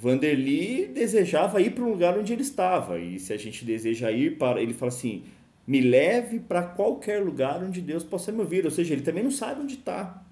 Vanderly 0.00 0.86
desejava 0.86 1.60
ir 1.60 1.74
para 1.74 1.82
o 1.82 1.90
lugar 1.90 2.16
onde 2.16 2.32
ele 2.32 2.42
estava. 2.42 3.00
E 3.00 3.18
se 3.18 3.32
a 3.32 3.36
gente 3.36 3.64
deseja 3.64 4.12
ir 4.12 4.38
para. 4.38 4.62
Ele 4.62 4.72
fala 4.72 4.92
assim: 4.92 5.24
me 5.66 5.80
leve 5.80 6.38
para 6.38 6.62
qualquer 6.62 7.20
lugar 7.20 7.60
onde 7.64 7.80
Deus 7.80 8.04
possa 8.04 8.30
me 8.30 8.38
ouvir. 8.38 8.64
Ou 8.64 8.70
seja, 8.70 8.94
ele 8.94 9.02
também 9.02 9.24
não 9.24 9.32
sabe 9.32 9.60
onde 9.60 9.74
está. 9.74 10.22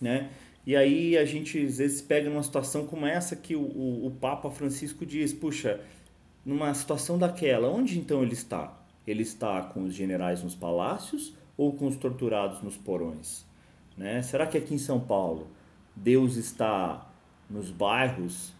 Né? 0.00 0.30
E 0.66 0.74
aí 0.74 1.18
a 1.18 1.26
gente 1.26 1.62
às 1.62 1.76
vezes 1.76 2.00
pega 2.00 2.30
numa 2.30 2.42
situação 2.42 2.86
como 2.86 3.04
essa 3.04 3.36
que 3.36 3.54
o, 3.54 3.60
o, 3.60 4.06
o 4.06 4.10
Papa 4.12 4.50
Francisco 4.50 5.04
diz: 5.04 5.30
puxa, 5.34 5.78
numa 6.42 6.72
situação 6.72 7.18
daquela, 7.18 7.68
onde 7.68 7.98
então 7.98 8.22
ele 8.22 8.32
está? 8.32 8.82
Ele 9.06 9.22
está 9.22 9.60
com 9.60 9.84
os 9.84 9.92
generais 9.92 10.42
nos 10.42 10.54
palácios 10.54 11.34
ou 11.54 11.74
com 11.74 11.86
os 11.86 11.96
torturados 11.96 12.62
nos 12.62 12.78
porões? 12.78 13.44
Né? 13.94 14.22
Será 14.22 14.46
que 14.46 14.56
aqui 14.56 14.72
em 14.72 14.78
São 14.78 14.98
Paulo 14.98 15.48
Deus 15.94 16.36
está 16.36 17.12
nos 17.50 17.68
bairros 17.68 18.54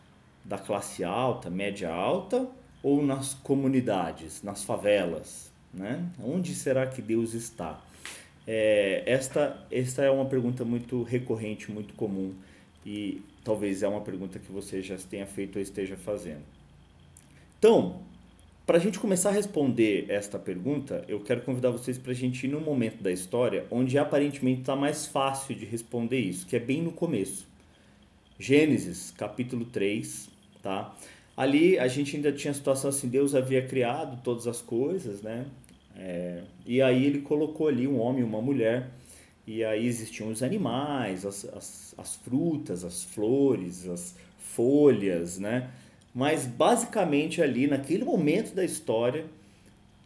da 0.44 0.58
classe 0.58 1.04
alta, 1.04 1.48
média 1.48 1.90
alta, 1.90 2.48
ou 2.82 3.02
nas 3.02 3.34
comunidades, 3.34 4.42
nas 4.42 4.64
favelas? 4.64 5.52
Né? 5.72 6.06
Onde 6.22 6.54
será 6.54 6.86
que 6.86 7.00
Deus 7.00 7.34
está? 7.34 7.80
É, 8.46 9.02
esta, 9.06 9.64
esta 9.70 10.02
é 10.02 10.10
uma 10.10 10.26
pergunta 10.26 10.64
muito 10.64 11.02
recorrente, 11.02 11.70
muito 11.70 11.94
comum 11.94 12.34
e 12.84 13.22
talvez 13.44 13.82
é 13.82 13.88
uma 13.88 14.00
pergunta 14.00 14.38
que 14.38 14.50
você 14.50 14.82
já 14.82 14.96
tenha 14.98 15.26
feito 15.26 15.56
ou 15.56 15.62
esteja 15.62 15.96
fazendo. 15.96 16.42
Então, 17.58 18.02
para 18.66 18.78
a 18.78 18.80
gente 18.80 18.98
começar 18.98 19.30
a 19.30 19.32
responder 19.32 20.06
esta 20.08 20.38
pergunta, 20.38 21.04
eu 21.08 21.20
quero 21.20 21.42
convidar 21.42 21.70
vocês 21.70 21.98
para 21.98 22.12
a 22.12 22.14
gente 22.14 22.46
ir 22.46 22.50
num 22.50 22.60
momento 22.60 23.02
da 23.02 23.12
história 23.12 23.66
onde 23.70 23.98
aparentemente 23.98 24.60
está 24.60 24.74
mais 24.74 25.06
fácil 25.06 25.54
de 25.54 25.64
responder 25.64 26.18
isso, 26.18 26.46
que 26.46 26.56
é 26.56 26.60
bem 26.60 26.82
no 26.82 26.92
começo. 26.92 27.46
Gênesis, 28.38 29.12
capítulo 29.12 29.64
3, 29.64 30.28
tá? 30.62 30.94
Ali 31.36 31.78
a 31.78 31.88
gente 31.88 32.16
ainda 32.16 32.30
tinha 32.30 32.50
a 32.50 32.54
situação 32.54 32.90
assim, 32.90 33.08
Deus 33.08 33.34
havia 33.34 33.66
criado 33.66 34.22
todas 34.22 34.46
as 34.46 34.60
coisas, 34.60 35.22
né? 35.22 35.46
É, 35.96 36.42
e 36.66 36.80
aí 36.80 37.04
ele 37.04 37.20
colocou 37.20 37.68
ali 37.68 37.86
um 37.86 38.00
homem 38.00 38.20
e 38.20 38.24
uma 38.24 38.40
mulher, 38.40 38.90
e 39.46 39.64
aí 39.64 39.86
existiam 39.86 40.30
os 40.30 40.42
animais, 40.42 41.26
as, 41.26 41.44
as, 41.46 41.94
as 41.98 42.16
frutas, 42.16 42.84
as 42.84 43.02
flores, 43.02 43.88
as 43.88 44.14
folhas, 44.38 45.38
né? 45.38 45.70
Mas 46.14 46.46
basicamente 46.46 47.42
ali, 47.42 47.66
naquele 47.66 48.04
momento 48.04 48.54
da 48.54 48.64
história, 48.64 49.24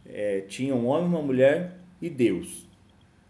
é, 0.05 0.41
tinha 0.41 0.73
um 0.73 0.87
homem, 0.87 1.07
uma 1.07 1.21
mulher 1.21 1.75
e 2.01 2.09
Deus. 2.09 2.65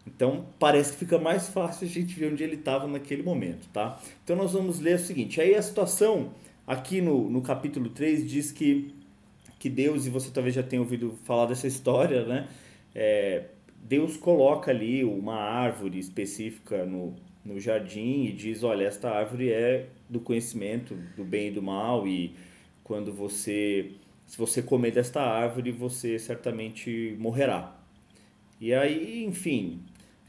Então 0.06 0.46
parece 0.58 0.92
que 0.92 0.98
fica 0.98 1.18
mais 1.18 1.48
fácil 1.48 1.86
a 1.86 1.90
gente 1.90 2.18
ver 2.18 2.32
onde 2.32 2.42
ele 2.42 2.54
estava 2.54 2.86
naquele 2.86 3.22
momento, 3.22 3.68
tá? 3.72 4.00
Então 4.24 4.36
nós 4.36 4.52
vamos 4.52 4.80
ler 4.80 4.96
o 4.96 4.98
seguinte, 4.98 5.40
aí 5.40 5.54
a 5.54 5.62
situação 5.62 6.30
aqui 6.68 7.00
no, 7.00 7.28
no 7.28 7.42
capítulo 7.42 7.88
3 7.88 8.28
diz 8.28 8.52
que, 8.52 8.94
que 9.58 9.68
Deus, 9.68 10.06
e 10.06 10.10
você 10.10 10.30
talvez 10.30 10.54
já 10.54 10.62
tenha 10.62 10.80
ouvido 10.80 11.18
falar 11.24 11.46
dessa 11.46 11.66
história, 11.66 12.24
né? 12.24 12.48
É, 12.94 13.46
Deus 13.82 14.16
coloca 14.16 14.70
ali 14.70 15.02
uma 15.02 15.36
árvore 15.36 15.98
específica 15.98 16.84
no, 16.84 17.16
no 17.44 17.58
jardim 17.58 18.24
e 18.24 18.32
diz, 18.32 18.62
olha, 18.62 18.84
esta 18.84 19.10
árvore 19.10 19.50
é 19.50 19.88
do 20.08 20.20
conhecimento 20.20 20.94
do 21.16 21.24
bem 21.24 21.48
e 21.48 21.50
do 21.50 21.62
mal 21.62 22.06
e 22.06 22.34
quando 22.84 23.12
você 23.12 23.92
se 24.28 24.36
você 24.36 24.60
comer 24.60 24.90
desta 24.90 25.22
árvore, 25.22 25.72
você 25.72 26.18
certamente 26.18 27.16
morrerá. 27.18 27.74
E 28.60 28.74
aí, 28.74 29.24
enfim, 29.24 29.80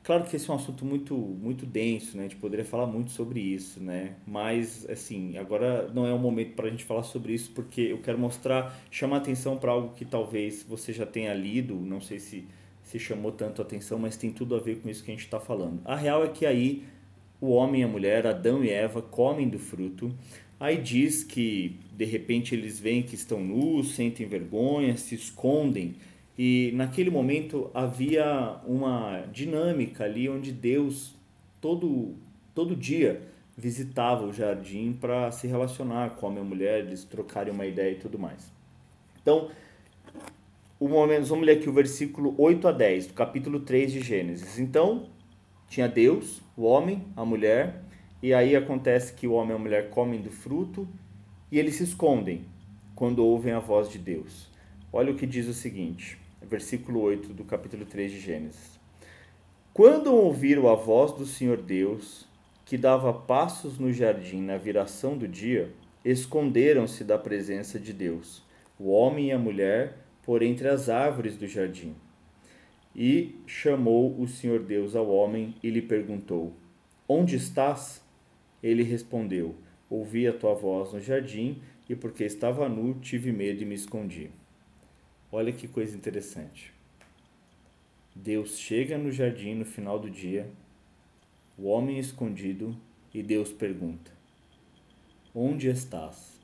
claro 0.10 0.24
que 0.24 0.36
esse 0.36 0.50
é 0.50 0.54
um 0.54 0.56
assunto 0.56 0.84
muito 0.84 1.16
muito 1.16 1.68
denso, 1.68 2.18
né? 2.18 2.24
A 2.24 2.28
gente 2.28 2.38
poderia 2.38 2.66
falar 2.66 2.88
muito 2.88 3.12
sobre 3.12 3.40
isso, 3.40 3.80
né? 3.80 4.16
Mas 4.26 4.90
assim, 4.90 5.38
agora 5.38 5.88
não 5.94 6.04
é 6.04 6.12
o 6.12 6.18
momento 6.18 6.56
para 6.56 6.66
a 6.66 6.70
gente 6.72 6.84
falar 6.84 7.04
sobre 7.04 7.32
isso, 7.32 7.52
porque 7.54 7.82
eu 7.82 8.00
quero 8.00 8.18
mostrar, 8.18 8.76
chamar 8.90 9.18
atenção 9.18 9.56
para 9.56 9.72
algo 9.72 9.94
que 9.94 10.06
talvez 10.06 10.64
você 10.64 10.92
já 10.92 11.06
tenha 11.06 11.32
lido, 11.36 11.76
não 11.76 12.02
sei 12.02 12.18
se 12.18 12.48
se 12.82 12.98
chamou 12.98 13.32
tanto 13.32 13.62
atenção, 13.62 14.00
mas 14.00 14.18
tem 14.18 14.32
tudo 14.32 14.56
a 14.56 14.60
ver 14.60 14.80
com 14.80 14.90
isso 14.90 15.04
que 15.04 15.12
a 15.12 15.14
gente 15.14 15.24
está 15.24 15.40
falando. 15.40 15.80
A 15.86 15.96
real 15.96 16.24
é 16.24 16.30
que 16.30 16.44
aí 16.44 16.86
o 17.40 17.52
homem 17.52 17.82
e 17.82 17.84
a 17.84 17.88
mulher, 17.88 18.26
Adão 18.26 18.64
e 18.64 18.70
Eva, 18.72 19.04
comem 19.04 19.48
do 19.48 19.60
fruto. 19.60 20.12
Aí 20.60 20.78
diz 20.78 21.24
que 21.24 21.78
de 21.96 22.06
repente 22.06 22.56
eles 22.56 22.80
veem 22.80 23.04
que 23.04 23.14
estão 23.14 23.44
nus, 23.44 23.94
sentem 23.94 24.28
vergonha, 24.28 24.98
se 24.98 25.14
escondem. 25.14 25.98
E 26.42 26.72
naquele 26.74 27.10
momento 27.10 27.70
havia 27.74 28.62
uma 28.66 29.26
dinâmica 29.30 30.06
ali 30.06 30.30
onde 30.30 30.54
Deus 30.54 31.14
todo 31.60 32.16
todo 32.56 32.78
dia 32.78 33.22
visitava 33.58 34.26
o 34.26 34.32
jardim 34.32 34.94
para 34.94 35.32
se 35.32 35.48
relacionar 35.48 36.12
com 36.12 36.28
a 36.28 36.32
minha 36.32 36.44
mulher, 36.46 36.80
eles 36.80 37.04
trocarem 37.04 37.54
uma 37.54 37.66
ideia 37.66 37.92
e 37.92 37.96
tudo 37.96 38.18
mais. 38.18 38.54
Então, 39.22 39.50
o 40.80 40.88
momento, 40.88 41.26
vamos 41.26 41.46
ler 41.46 41.58
aqui 41.58 41.68
o 41.68 41.74
versículo 41.74 42.34
8 42.38 42.70
a 42.70 42.72
10 42.72 43.08
do 43.08 43.14
capítulo 43.16 43.60
3 43.60 43.92
de 43.92 44.00
Gênesis. 44.00 44.58
Então, 44.60 45.10
tinha 45.68 45.90
Deus, 45.90 46.42
o 46.56 46.64
homem, 46.64 47.04
a 47.18 47.26
mulher, 47.26 47.84
e 48.24 48.34
aí 48.34 48.56
acontece 48.56 49.12
que 49.12 49.28
o 49.28 49.34
homem 49.34 49.52
e 49.52 49.56
a 49.56 49.60
mulher 49.60 49.90
comem 49.90 50.22
do 50.22 50.32
fruto 50.32 50.88
e 51.52 51.60
eles 51.60 51.76
se 51.76 51.84
escondem 51.84 52.46
quando 52.96 53.26
ouvem 53.26 53.52
a 53.52 53.60
voz 53.60 53.90
de 53.90 54.00
Deus. 54.00 54.50
Olha 54.92 55.12
o 55.12 55.16
que 55.16 55.28
diz 55.28 55.48
o 55.48 55.54
seguinte, 55.54 56.18
versículo 56.50 57.02
8 57.02 57.32
do 57.32 57.44
capítulo 57.44 57.86
3 57.86 58.12
de 58.12 58.20
Gênesis. 58.20 58.80
Quando 59.72 60.12
ouviram 60.12 60.68
a 60.68 60.74
voz 60.74 61.12
do 61.12 61.26
Senhor 61.26 61.62
Deus, 61.62 62.28
que 62.66 62.76
dava 62.76 63.14
passos 63.14 63.78
no 63.78 63.94
jardim 63.94 64.42
na 64.42 64.58
viração 64.58 65.16
do 65.16 65.28
dia, 65.28 65.72
esconderam-se 66.04 67.04
da 67.04 67.20
presença 67.20 67.80
de 67.80 67.94
Deus, 67.94 68.44
o 68.80 68.90
homem 68.90 69.28
e 69.28 69.32
a 69.32 69.38
mulher, 69.38 69.98
por 70.24 70.42
entre 70.42 70.68
as 70.68 70.90
árvores 70.90 71.38
do 71.38 71.48
jardim. 71.48 71.94
E 72.96 73.36
chamou 73.46 74.20
o 74.20 74.28
Senhor 74.28 74.64
Deus 74.64 74.96
ao 74.96 75.08
homem 75.08 75.54
e 75.62 75.70
lhe 75.70 75.84
perguntou: 75.84 76.54
Onde 77.08 77.36
estás? 77.36 78.04
Ele 78.64 78.82
respondeu: 78.82 79.56
ouvi 79.88 80.28
a 80.28 80.34
tua 80.34 80.56
voz 80.56 80.94
no 80.94 81.00
jardim 81.00 81.62
e 81.88 81.96
porque 81.96 82.24
estava 82.24 82.68
nu, 82.68 82.96
tive 82.96 83.32
medo 83.32 83.62
e 83.62 83.66
me 83.66 83.76
escondi. 83.76 84.32
Olha 85.32 85.52
que 85.52 85.68
coisa 85.68 85.96
interessante. 85.96 86.74
Deus 88.16 88.58
chega 88.58 88.98
no 88.98 89.12
jardim 89.12 89.54
no 89.54 89.64
final 89.64 90.00
do 90.00 90.10
dia, 90.10 90.50
o 91.56 91.68
homem 91.68 92.00
escondido, 92.00 92.76
e 93.14 93.22
Deus 93.22 93.52
pergunta: 93.52 94.12
Onde 95.34 95.68
estás? 95.68 96.40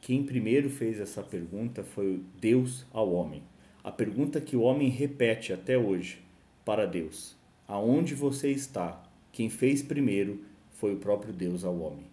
Quem 0.00 0.24
primeiro 0.24 0.68
fez 0.68 1.00
essa 1.00 1.22
pergunta 1.22 1.82
foi 1.82 2.22
Deus 2.38 2.84
ao 2.92 3.10
homem. 3.12 3.42
A 3.82 3.90
pergunta 3.90 4.40
que 4.40 4.54
o 4.54 4.60
homem 4.60 4.90
repete 4.90 5.54
até 5.54 5.78
hoje 5.78 6.22
para 6.66 6.86
Deus: 6.86 7.34
Aonde 7.66 8.14
você 8.14 8.50
está? 8.50 9.02
Quem 9.32 9.48
fez 9.48 9.82
primeiro 9.82 10.44
foi 10.72 10.92
o 10.92 10.98
próprio 10.98 11.32
Deus 11.32 11.64
ao 11.64 11.78
homem. 11.78 12.06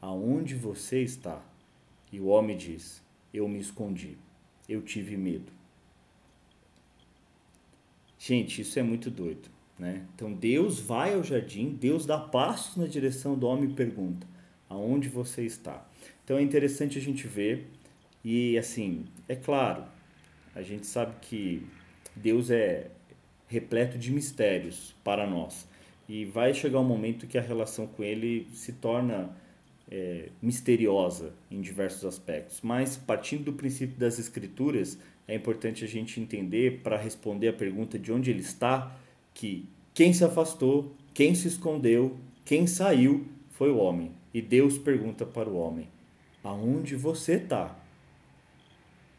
Aonde 0.00 0.56
você 0.56 1.00
está? 1.02 1.40
E 2.12 2.18
o 2.18 2.26
homem 2.26 2.56
diz: 2.56 3.00
Eu 3.32 3.48
me 3.48 3.60
escondi, 3.60 4.18
eu 4.68 4.82
tive 4.82 5.16
medo. 5.16 5.50
Gente, 8.18 8.60
isso 8.62 8.78
é 8.78 8.82
muito 8.82 9.10
doido, 9.10 9.48
né? 9.78 10.04
Então 10.14 10.32
Deus 10.32 10.80
vai 10.80 11.14
ao 11.14 11.22
jardim, 11.22 11.70
Deus 11.70 12.04
dá 12.04 12.18
passos 12.18 12.76
na 12.76 12.86
direção 12.86 13.38
do 13.38 13.46
homem 13.46 13.70
e 13.70 13.74
pergunta: 13.74 14.26
Aonde 14.68 15.08
você 15.08 15.44
está? 15.44 15.86
Então 16.24 16.36
é 16.36 16.42
interessante 16.42 16.98
a 16.98 17.00
gente 17.00 17.26
ver 17.26 17.68
e 18.24 18.58
assim, 18.58 19.06
é 19.28 19.36
claro, 19.36 19.84
a 20.54 20.62
gente 20.62 20.86
sabe 20.86 21.14
que 21.20 21.64
Deus 22.14 22.50
é 22.50 22.90
repleto 23.46 23.96
de 23.96 24.12
mistérios 24.12 24.94
para 25.02 25.26
nós. 25.26 25.66
E 26.08 26.24
vai 26.24 26.52
chegar 26.52 26.80
um 26.80 26.84
momento 26.84 27.26
que 27.26 27.38
a 27.38 27.40
relação 27.40 27.86
com 27.86 28.02
ele 28.02 28.48
se 28.52 28.72
torna 28.72 29.30
é, 29.90 30.28
misteriosa 30.40 31.32
em 31.50 31.60
diversos 31.60 32.04
aspectos. 32.04 32.60
Mas, 32.62 32.96
partindo 32.96 33.44
do 33.44 33.52
princípio 33.52 33.96
das 33.96 34.18
Escrituras, 34.18 34.98
é 35.26 35.34
importante 35.34 35.84
a 35.84 35.88
gente 35.88 36.20
entender, 36.20 36.80
para 36.82 36.96
responder 36.96 37.48
a 37.48 37.52
pergunta 37.52 37.98
de 37.98 38.12
onde 38.12 38.30
ele 38.30 38.40
está, 38.40 38.96
que 39.34 39.68
quem 39.94 40.12
se 40.12 40.24
afastou, 40.24 40.94
quem 41.12 41.34
se 41.34 41.48
escondeu, 41.48 42.16
quem 42.44 42.66
saiu 42.66 43.26
foi 43.50 43.70
o 43.70 43.78
homem. 43.78 44.12
E 44.32 44.40
Deus 44.40 44.78
pergunta 44.78 45.26
para 45.26 45.48
o 45.48 45.56
homem: 45.56 45.88
aonde 46.42 46.94
você 46.96 47.34
está? 47.34 47.76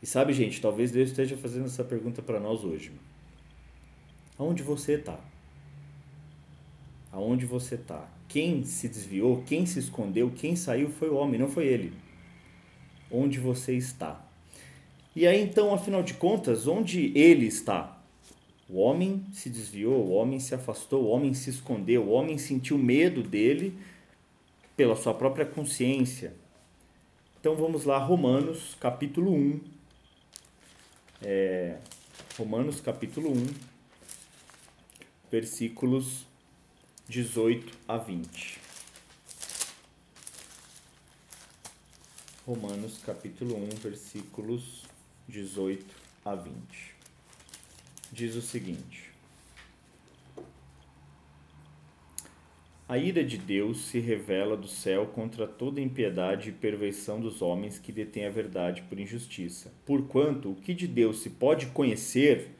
E 0.01 0.05
sabe, 0.05 0.31
gente, 0.33 0.61
talvez 0.61 0.91
Deus 0.91 1.09
esteja 1.09 1.35
fazendo 1.35 1.65
essa 1.65 1.83
pergunta 1.83 2.21
para 2.21 2.39
nós 2.39 2.63
hoje. 2.63 2.91
Aonde 4.37 4.63
você 4.63 4.93
está? 4.93 5.19
Aonde 7.11 7.45
você 7.45 7.75
está? 7.75 8.09
Quem 8.29 8.63
se 8.63 8.87
desviou, 8.87 9.43
quem 9.45 9.65
se 9.65 9.79
escondeu, 9.79 10.31
quem 10.31 10.55
saiu 10.55 10.89
foi 10.89 11.09
o 11.09 11.15
homem, 11.15 11.37
não 11.37 11.49
foi 11.49 11.67
ele. 11.67 11.91
Onde 13.11 13.39
você 13.39 13.75
está? 13.75 14.25
E 15.13 15.27
aí 15.27 15.41
então, 15.41 15.73
afinal 15.73 16.01
de 16.01 16.13
contas, 16.13 16.67
onde 16.67 17.11
ele 17.17 17.47
está? 17.47 18.01
O 18.69 18.77
homem 18.77 19.25
se 19.33 19.49
desviou, 19.49 20.05
o 20.05 20.11
homem 20.11 20.39
se 20.39 20.55
afastou, 20.55 21.03
o 21.03 21.09
homem 21.09 21.33
se 21.33 21.49
escondeu, 21.49 22.03
o 22.03 22.11
homem 22.11 22.37
sentiu 22.37 22.77
medo 22.77 23.21
dele 23.21 23.77
pela 24.77 24.95
sua 24.95 25.13
própria 25.13 25.45
consciência, 25.45 26.33
então 27.39 27.55
vamos 27.55 27.85
lá, 27.85 27.97
Romanos 27.97 28.75
capítulo 28.81 29.33
1. 29.33 29.61
É, 31.21 31.77
Romanos 32.37 32.81
capítulo 32.81 33.31
1, 33.31 33.47
versículos 35.31 36.25
18 37.09 37.73
a 37.87 37.97
20. 37.97 38.59
Romanos 42.45 42.99
capítulo 43.03 43.55
1, 43.55 43.69
versículos 43.81 44.83
18 45.27 45.83
a 46.23 46.35
20. 46.35 46.53
Diz 48.11 48.35
o 48.35 48.43
seguinte: 48.43 49.11
A 52.87 52.95
ira 52.99 53.23
de 53.23 53.39
Deus 53.39 53.85
se 53.85 53.97
revela 53.97 54.55
do 54.55 54.67
céu 54.67 55.07
contra 55.07 55.47
toda 55.47 55.81
impiedade 55.81 56.49
e 56.49 56.51
perversão 56.51 57.19
dos 57.19 57.41
homens 57.41 57.79
que 57.79 57.91
detêm 57.91 58.27
a 58.27 58.29
verdade 58.29 58.83
por 58.83 58.99
injustiça. 58.99 59.73
Porquanto 59.83 60.51
o 60.51 60.55
que 60.55 60.75
de 60.75 60.87
Deus 60.87 61.21
se 61.21 61.31
pode 61.31 61.65
conhecer 61.71 62.58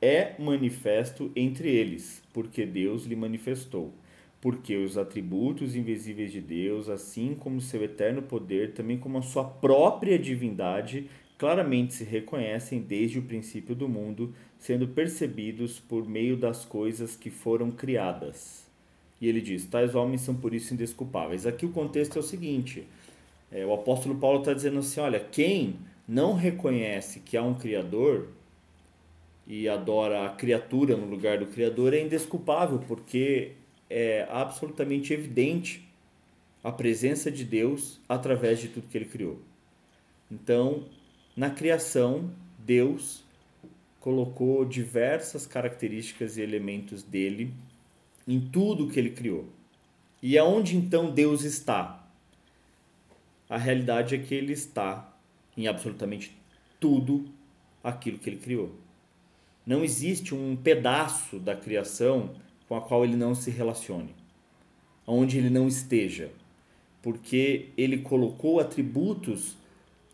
é 0.00 0.34
manifesto 0.38 1.30
entre 1.34 1.68
eles, 1.68 2.22
porque 2.32 2.64
Deus 2.64 3.04
lhe 3.04 3.16
manifestou. 3.16 3.92
Porque 4.40 4.76
os 4.76 4.96
atributos 4.96 5.74
invisíveis 5.74 6.30
de 6.30 6.40
Deus, 6.40 6.88
assim 6.88 7.34
como 7.34 7.60
seu 7.60 7.82
eterno 7.82 8.22
poder, 8.22 8.72
também 8.72 8.96
como 8.96 9.18
a 9.18 9.22
sua 9.22 9.44
própria 9.44 10.18
divindade, 10.18 11.10
claramente 11.36 11.94
se 11.94 12.04
reconhecem 12.04 12.80
desde 12.80 13.18
o 13.18 13.22
princípio 13.22 13.74
do 13.74 13.88
mundo, 13.88 14.32
sendo 14.58 14.86
percebidos 14.88 15.80
por 15.80 16.08
meio 16.08 16.36
das 16.36 16.64
coisas 16.64 17.16
que 17.16 17.30
foram 17.30 17.70
criadas 17.70 18.68
e 19.20 19.28
ele 19.28 19.40
diz: 19.40 19.66
tais 19.66 19.94
homens 19.94 20.22
são 20.22 20.34
por 20.34 20.54
isso 20.54 20.72
indesculpáveis. 20.74 21.46
Aqui 21.46 21.66
o 21.66 21.70
contexto 21.70 22.16
é 22.16 22.20
o 22.20 22.24
seguinte: 22.24 22.86
é, 23.50 23.64
o 23.64 23.72
apóstolo 23.72 24.16
Paulo 24.16 24.40
está 24.40 24.52
dizendo 24.52 24.78
assim: 24.78 25.00
olha, 25.00 25.20
quem 25.20 25.76
não 26.06 26.34
reconhece 26.34 27.20
que 27.20 27.36
há 27.36 27.42
um 27.42 27.54
Criador 27.54 28.28
e 29.48 29.66
adora 29.66 30.26
a 30.26 30.28
criatura 30.28 30.94
no 30.94 31.06
lugar 31.06 31.38
do 31.38 31.46
Criador 31.46 31.94
é 31.94 32.02
indesculpável, 32.02 32.78
porque 32.86 33.52
é 33.88 34.28
absolutamente 34.30 35.14
evidente 35.14 35.88
a 36.62 36.70
presença 36.70 37.30
de 37.30 37.44
Deus 37.44 37.98
através 38.06 38.60
de 38.60 38.68
tudo 38.68 38.88
que 38.88 38.98
ele 38.98 39.06
criou. 39.06 39.40
Então, 40.30 40.84
na 41.34 41.48
criação, 41.48 42.30
Deus 42.58 43.24
colocou 44.00 44.66
diversas 44.66 45.46
características 45.46 46.36
e 46.36 46.42
elementos 46.42 47.02
dele 47.02 47.54
em 48.26 48.38
tudo 48.38 48.88
que 48.88 49.00
ele 49.00 49.10
criou. 49.10 49.48
E 50.22 50.36
aonde 50.36 50.76
então 50.76 51.10
Deus 51.10 51.42
está? 51.42 52.06
A 53.48 53.56
realidade 53.56 54.14
é 54.14 54.18
que 54.18 54.34
ele 54.34 54.52
está 54.52 55.10
em 55.56 55.66
absolutamente 55.66 56.36
tudo 56.78 57.26
aquilo 57.82 58.18
que 58.18 58.28
ele 58.28 58.36
criou. 58.36 58.87
Não 59.68 59.84
existe 59.84 60.34
um 60.34 60.56
pedaço 60.56 61.38
da 61.38 61.54
criação 61.54 62.30
com 62.66 62.74
a 62.74 62.80
qual 62.80 63.04
ele 63.04 63.16
não 63.16 63.34
se 63.34 63.50
relacione, 63.50 64.14
onde 65.06 65.36
ele 65.36 65.50
não 65.50 65.68
esteja, 65.68 66.30
porque 67.02 67.68
ele 67.76 67.98
colocou 67.98 68.60
atributos 68.60 69.58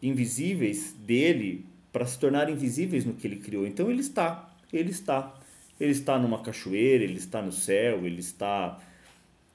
invisíveis 0.02 0.92
dele 0.94 1.64
para 1.92 2.04
se 2.04 2.18
tornarem 2.18 2.56
visíveis 2.56 3.04
no 3.04 3.14
que 3.14 3.28
ele 3.28 3.36
criou. 3.36 3.64
Então 3.64 3.88
ele 3.88 4.00
está, 4.00 4.52
ele 4.72 4.90
está. 4.90 5.38
Ele 5.78 5.92
está 5.92 6.18
numa 6.18 6.42
cachoeira, 6.42 7.04
ele 7.04 7.18
está 7.18 7.40
no 7.40 7.52
céu, 7.52 8.04
ele 8.04 8.18
está 8.18 8.80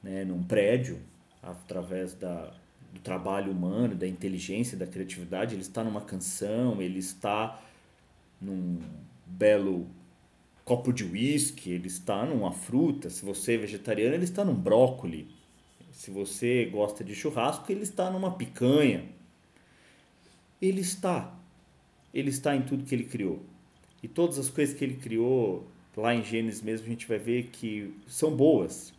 né, 0.02 0.24
num 0.24 0.42
prédio, 0.42 0.98
através 1.44 2.14
da, 2.14 2.54
do 2.94 3.02
trabalho 3.02 3.52
humano, 3.52 3.96
da 3.96 4.08
inteligência, 4.08 4.78
da 4.78 4.88
criatividade, 4.88 5.56
ele 5.56 5.62
está 5.62 5.84
numa 5.84 6.00
canção, 6.00 6.82
ele 6.82 7.00
está 7.00 7.62
num 8.42 8.80
belo 9.30 9.88
copo 10.66 10.94
de 10.94 11.04
uísque, 11.04 11.72
ele 11.72 11.88
está 11.88 12.26
numa 12.26 12.52
fruta. 12.52 13.10
Se 13.10 13.26
você 13.26 13.56
é 13.56 13.58
vegetariano, 13.58 14.14
ele 14.14 14.24
está 14.24 14.44
num 14.46 14.54
brócoli. 14.54 15.28
Se 15.92 16.12
você 16.12 16.66
gosta 16.66 17.04
de 17.04 17.16
churrasco, 17.16 17.72
ele 17.72 17.82
está 17.82 18.10
numa 18.10 18.32
picanha. 18.32 19.06
Ele 20.62 20.82
está. 20.82 21.36
Ele 22.14 22.30
está 22.30 22.56
em 22.56 22.62
tudo 22.62 22.84
que 22.84 22.94
ele 22.94 23.06
criou. 23.06 23.42
E 24.02 24.08
todas 24.08 24.38
as 24.38 24.50
coisas 24.50 24.76
que 24.76 24.84
ele 24.84 24.96
criou 24.96 25.68
lá 25.96 26.14
em 26.14 26.24
Gênesis 26.24 26.62
mesmo, 26.62 26.86
a 26.88 26.90
gente 26.90 27.08
vai 27.08 27.18
ver 27.18 27.48
que 27.52 27.94
são 28.08 28.36
boas 28.36 28.94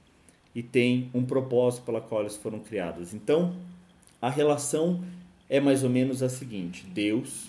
e 0.55 0.63
tem 0.63 1.11
um 1.15 1.25
propósito 1.25 1.85
pela 1.85 2.01
qual 2.01 2.23
elas 2.23 2.37
foram 2.37 2.59
criadas. 2.59 3.15
Então, 3.15 3.57
a 4.21 4.29
relação 4.29 5.03
é 5.49 5.61
mais 5.61 5.83
ou 5.83 5.91
menos 5.91 6.23
a 6.23 6.29
seguinte: 6.29 6.85
Deus 6.87 7.49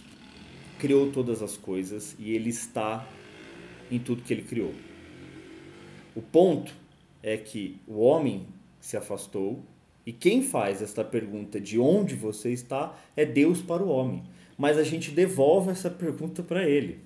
criou 0.81 1.11
todas 1.11 1.43
as 1.43 1.55
coisas 1.55 2.15
e 2.17 2.31
ele 2.31 2.49
está 2.49 3.07
em 3.91 3.99
tudo 3.99 4.23
que 4.23 4.33
ele 4.33 4.41
criou. 4.41 4.73
O 6.15 6.23
ponto 6.23 6.73
é 7.21 7.37
que 7.37 7.79
o 7.87 7.99
homem 7.99 8.47
se 8.79 8.97
afastou 8.97 9.59
e 10.03 10.11
quem 10.11 10.41
faz 10.41 10.81
esta 10.81 11.03
pergunta 11.03 11.61
de 11.61 11.77
onde 11.77 12.15
você 12.15 12.51
está 12.51 12.97
é 13.15 13.23
Deus 13.23 13.61
para 13.61 13.83
o 13.83 13.89
homem. 13.89 14.23
Mas 14.57 14.79
a 14.79 14.83
gente 14.83 15.11
devolve 15.11 15.69
essa 15.69 15.87
pergunta 15.89 16.41
para 16.41 16.67
ele. 16.67 16.99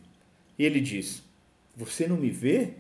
E 0.58 0.64
ele 0.64 0.80
diz: 0.80 1.22
você 1.76 2.08
não 2.08 2.16
me 2.16 2.30
vê? 2.30 2.76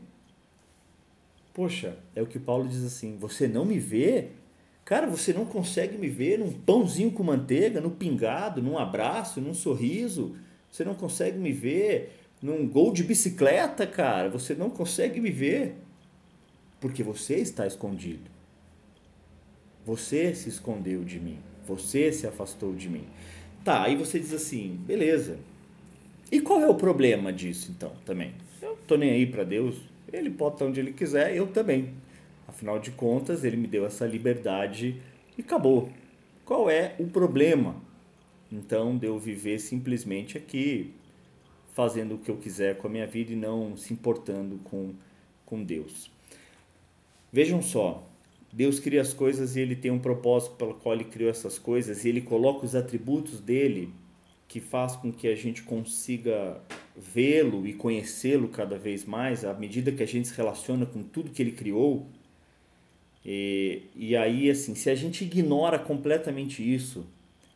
Poxa, 1.54 1.98
é 2.16 2.22
o 2.22 2.26
que 2.26 2.40
Paulo 2.40 2.70
diz 2.70 2.84
assim: 2.86 3.18
Você 3.18 3.50
não 3.50 3.66
me 3.66 3.80
vê? 3.80 4.30
Cara, 4.86 5.08
você 5.08 5.34
não 5.34 5.46
consegue 5.46 5.98
me 5.98 6.08
ver 6.08 6.40
num 6.40 6.54
pãozinho 6.54 7.12
com 7.12 7.24
manteiga, 7.24 7.82
no 7.82 7.92
pingado, 7.92 8.62
num 8.62 8.78
abraço, 8.78 9.42
num 9.42 9.54
sorriso. 9.54 10.36
Você 10.76 10.84
não 10.84 10.94
consegue 10.94 11.38
me 11.38 11.54
ver 11.54 12.20
num 12.42 12.68
gol 12.68 12.92
de 12.92 13.02
bicicleta, 13.02 13.88
cara. 13.88 14.28
Você 14.28 14.54
não 14.54 14.70
consegue 14.70 15.22
me 15.22 15.32
ver 15.32 15.74
porque 16.82 17.02
você 17.02 17.36
está 17.36 17.66
escondido. 17.66 18.30
Você 19.86 20.36
se 20.36 20.50
escondeu 20.50 21.02
de 21.06 21.18
mim. 21.18 21.40
Você 21.66 22.12
se 22.12 22.28
afastou 22.28 22.76
de 22.76 22.90
mim. 22.90 23.06
Tá, 23.64 23.84
aí 23.84 23.96
você 23.96 24.20
diz 24.20 24.34
assim, 24.34 24.78
beleza. 24.86 25.40
E 26.30 26.42
qual 26.42 26.60
é 26.60 26.68
o 26.68 26.76
problema 26.76 27.32
disso 27.32 27.72
então 27.72 27.94
também? 28.06 28.34
Eu 28.62 28.78
tô 28.86 28.98
nem 28.98 29.12
aí 29.12 29.26
para 29.26 29.46
Deus. 29.46 29.78
Ele 30.12 30.30
pode 30.30 30.56
estar 30.56 30.66
onde 30.66 30.82
ele 30.82 30.92
quiser, 30.92 31.34
eu 31.34 31.48
também. 31.48 31.94
Afinal 32.50 32.80
de 32.80 32.92
contas, 32.92 33.46
ele 33.46 33.56
me 33.56 33.66
deu 33.66 33.86
essa 33.86 34.06
liberdade 34.06 35.02
e 35.38 35.42
acabou. 35.42 35.90
Qual 36.44 36.70
é 36.70 36.96
o 37.00 37.08
problema? 37.08 37.85
Então, 38.56 38.98
de 38.98 39.08
eu 39.08 39.20
viver 39.20 39.60
simplesmente 39.60 40.38
aqui, 40.38 40.94
fazendo 41.74 42.16
o 42.16 42.18
que 42.18 42.32
eu 42.32 42.38
quiser 42.38 42.78
com 42.78 42.88
a 42.88 42.90
minha 42.90 43.06
vida 43.06 43.34
e 43.34 43.36
não 43.36 43.76
se 43.76 43.94
importando 43.94 44.60
com, 44.64 44.94
com 45.46 45.62
Deus. 45.62 46.10
Vejam 47.32 47.62
só, 47.62 48.08
Deus 48.52 48.80
cria 48.80 49.02
as 49.02 49.14
coisas 49.14 49.58
e 49.58 49.60
ele 49.60 49.76
tem 49.76 49.92
um 49.92 50.00
propósito 50.00 50.56
pelo 50.56 50.76
qual 50.76 50.96
ele 50.96 51.04
criou 51.04 51.30
essas 51.30 51.60
coisas 51.60 52.06
e 52.06 52.10
ele 52.10 52.22
coloca 52.22 52.66
os 52.66 52.74
atributos 52.74 53.42
dele 53.42 53.94
que 54.48 54.62
faz 54.62 54.96
com 54.96 55.12
que 55.12 55.28
a 55.28 55.36
gente 55.36 55.64
consiga 55.64 56.62
vê-lo 56.96 57.68
e 57.68 57.74
conhecê-lo 57.74 58.48
cada 58.48 58.78
vez 58.78 59.04
mais 59.04 59.44
à 59.44 59.54
medida 59.54 59.92
que 59.92 60.02
a 60.02 60.08
gente 60.08 60.30
se 60.30 60.34
relaciona 60.34 60.86
com 60.86 61.04
tudo 61.04 61.32
que 61.32 61.42
ele 61.42 61.52
criou. 61.52 62.08
E, 63.26 63.82
e 63.96 64.16
aí, 64.16 64.50
assim, 64.50 64.76
se 64.76 64.90
a 64.90 64.96
gente 64.96 65.26
ignora 65.26 65.78
completamente 65.78 66.64
isso, 66.64 67.06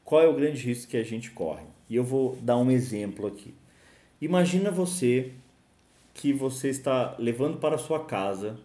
qual 0.10 0.24
é 0.24 0.28
o 0.28 0.34
grande 0.34 0.66
risco 0.66 0.90
que 0.90 0.98
a 0.98 1.04
gente 1.04 1.30
corre? 1.30 1.66
E 1.88 1.96
eu 1.96 2.04
vou 2.04 2.36
dar 2.42 2.58
um 2.58 2.72
exemplo 2.72 3.28
aqui. 3.28 3.54
Imagina 4.20 4.72
você 4.72 5.34
que 6.16 6.34
você 6.34 6.70
está 6.70 7.16
levando 7.20 7.60
para 7.60 7.78
sua 7.78 8.04
casa 8.04 8.60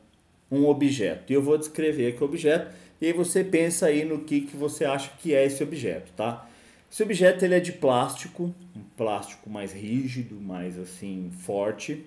um 0.51 0.65
objeto. 0.65 1.31
E 1.31 1.35
eu 1.35 1.43
vou 1.43 1.59
descrever 1.59 2.07
aqui 2.07 2.23
o 2.23 2.25
objeto 2.25 2.75
e 2.99 3.05
aí 3.05 3.13
você 3.13 3.45
pensa 3.45 3.85
aí 3.85 4.07
no 4.07 4.21
que, 4.21 4.41
que 4.41 4.57
você 4.57 4.87
acha 4.87 5.11
que 5.19 5.35
é 5.35 5.45
esse 5.45 5.63
objeto, 5.63 6.11
tá? 6.17 6.49
Esse 6.91 7.03
objeto 7.03 7.45
ele 7.45 7.57
é 7.57 7.61
de 7.61 7.73
plástico, 7.73 8.45
um 8.75 8.83
plástico 8.97 9.51
mais 9.51 9.71
rígido, 9.71 10.37
mais 10.37 10.79
assim 10.79 11.31
forte. 11.43 12.07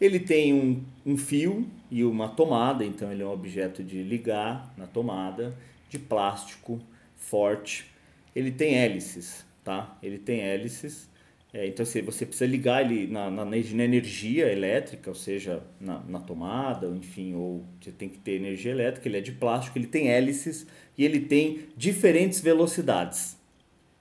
Ele 0.00 0.18
tem 0.18 0.52
um, 0.52 0.82
um 1.06 1.16
fio 1.16 1.68
e 1.88 2.02
uma 2.02 2.28
tomada, 2.28 2.84
então 2.84 3.12
ele 3.12 3.22
é 3.22 3.26
um 3.26 3.32
objeto 3.32 3.84
de 3.84 4.02
ligar 4.02 4.74
na 4.76 4.88
tomada, 4.88 5.56
de 5.88 6.00
plástico 6.00 6.80
forte. 7.16 7.96
Ele 8.38 8.52
tem 8.52 8.76
hélices, 8.76 9.44
tá? 9.64 9.98
Ele 10.02 10.18
tem 10.18 10.40
hélices 10.40 11.08
é, 11.52 11.66
então, 11.66 11.84
se 11.86 12.02
você 12.02 12.26
precisa 12.26 12.48
ligar 12.48 12.84
ele 12.84 13.10
na, 13.10 13.30
na, 13.30 13.44
na 13.44 13.56
energia 13.56 14.52
elétrica, 14.52 15.08
ou 15.08 15.14
seja, 15.14 15.62
na, 15.80 16.00
na 16.00 16.20
tomada, 16.20 16.86
enfim, 16.88 17.34
ou 17.34 17.64
você 17.80 17.90
tem 17.90 18.08
que 18.08 18.18
ter 18.18 18.32
energia 18.32 18.70
elétrica, 18.70 19.08
ele 19.08 19.16
é 19.16 19.20
de 19.20 19.32
plástico, 19.32 19.78
ele 19.78 19.86
tem 19.86 20.08
hélices 20.08 20.66
e 20.96 21.04
ele 21.04 21.20
tem 21.20 21.68
diferentes 21.74 22.40
velocidades. 22.40 23.38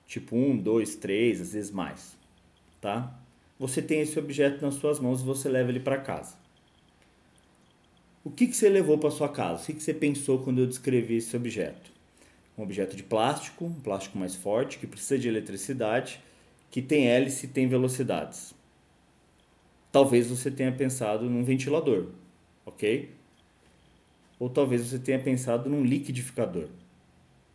Tipo 0.05 0.35
1, 0.35 0.57
2, 0.57 0.95
3, 0.97 1.41
às 1.41 1.53
vezes 1.53 1.71
mais. 1.71 2.17
Tá? 2.81 3.17
Você 3.57 3.81
tem 3.81 4.01
esse 4.01 4.19
objeto 4.19 4.63
nas 4.63 4.75
suas 4.75 4.99
mãos 4.99 5.21
e 5.21 5.25
você 5.25 5.47
leva 5.47 5.69
ele 5.69 5.79
para 5.79 5.97
casa. 5.97 6.35
O 8.25 8.29
que, 8.29 8.47
que 8.47 8.57
você 8.57 8.67
levou 8.67 8.97
para 8.97 9.09
sua 9.09 9.29
casa? 9.29 9.63
O 9.63 9.65
que, 9.67 9.73
que 9.73 9.83
você 9.83 9.93
pensou 9.93 10.39
quando 10.39 10.59
eu 10.59 10.67
descrevi 10.67 11.15
esse 11.15 11.35
objeto? 11.35 11.96
Um 12.57 12.63
objeto 12.63 12.95
de 12.95 13.03
plástico, 13.03 13.65
um 13.65 13.79
plástico 13.79 14.17
mais 14.17 14.35
forte, 14.35 14.79
que 14.79 14.87
precisa 14.87 15.19
de 15.19 15.27
eletricidade 15.27 16.19
que 16.69 16.81
tem 16.81 17.07
hélice 17.07 17.45
e 17.45 17.49
tem 17.49 17.67
velocidades. 17.67 18.53
Talvez 19.91 20.27
você 20.27 20.51
tenha 20.51 20.71
pensado 20.71 21.29
num 21.29 21.43
ventilador, 21.43 22.07
ok? 22.65 23.09
Ou 24.39 24.49
talvez 24.49 24.85
você 24.85 24.99
tenha 24.99 25.19
pensado 25.19 25.69
num 25.69 25.83
liquidificador. 25.83 26.67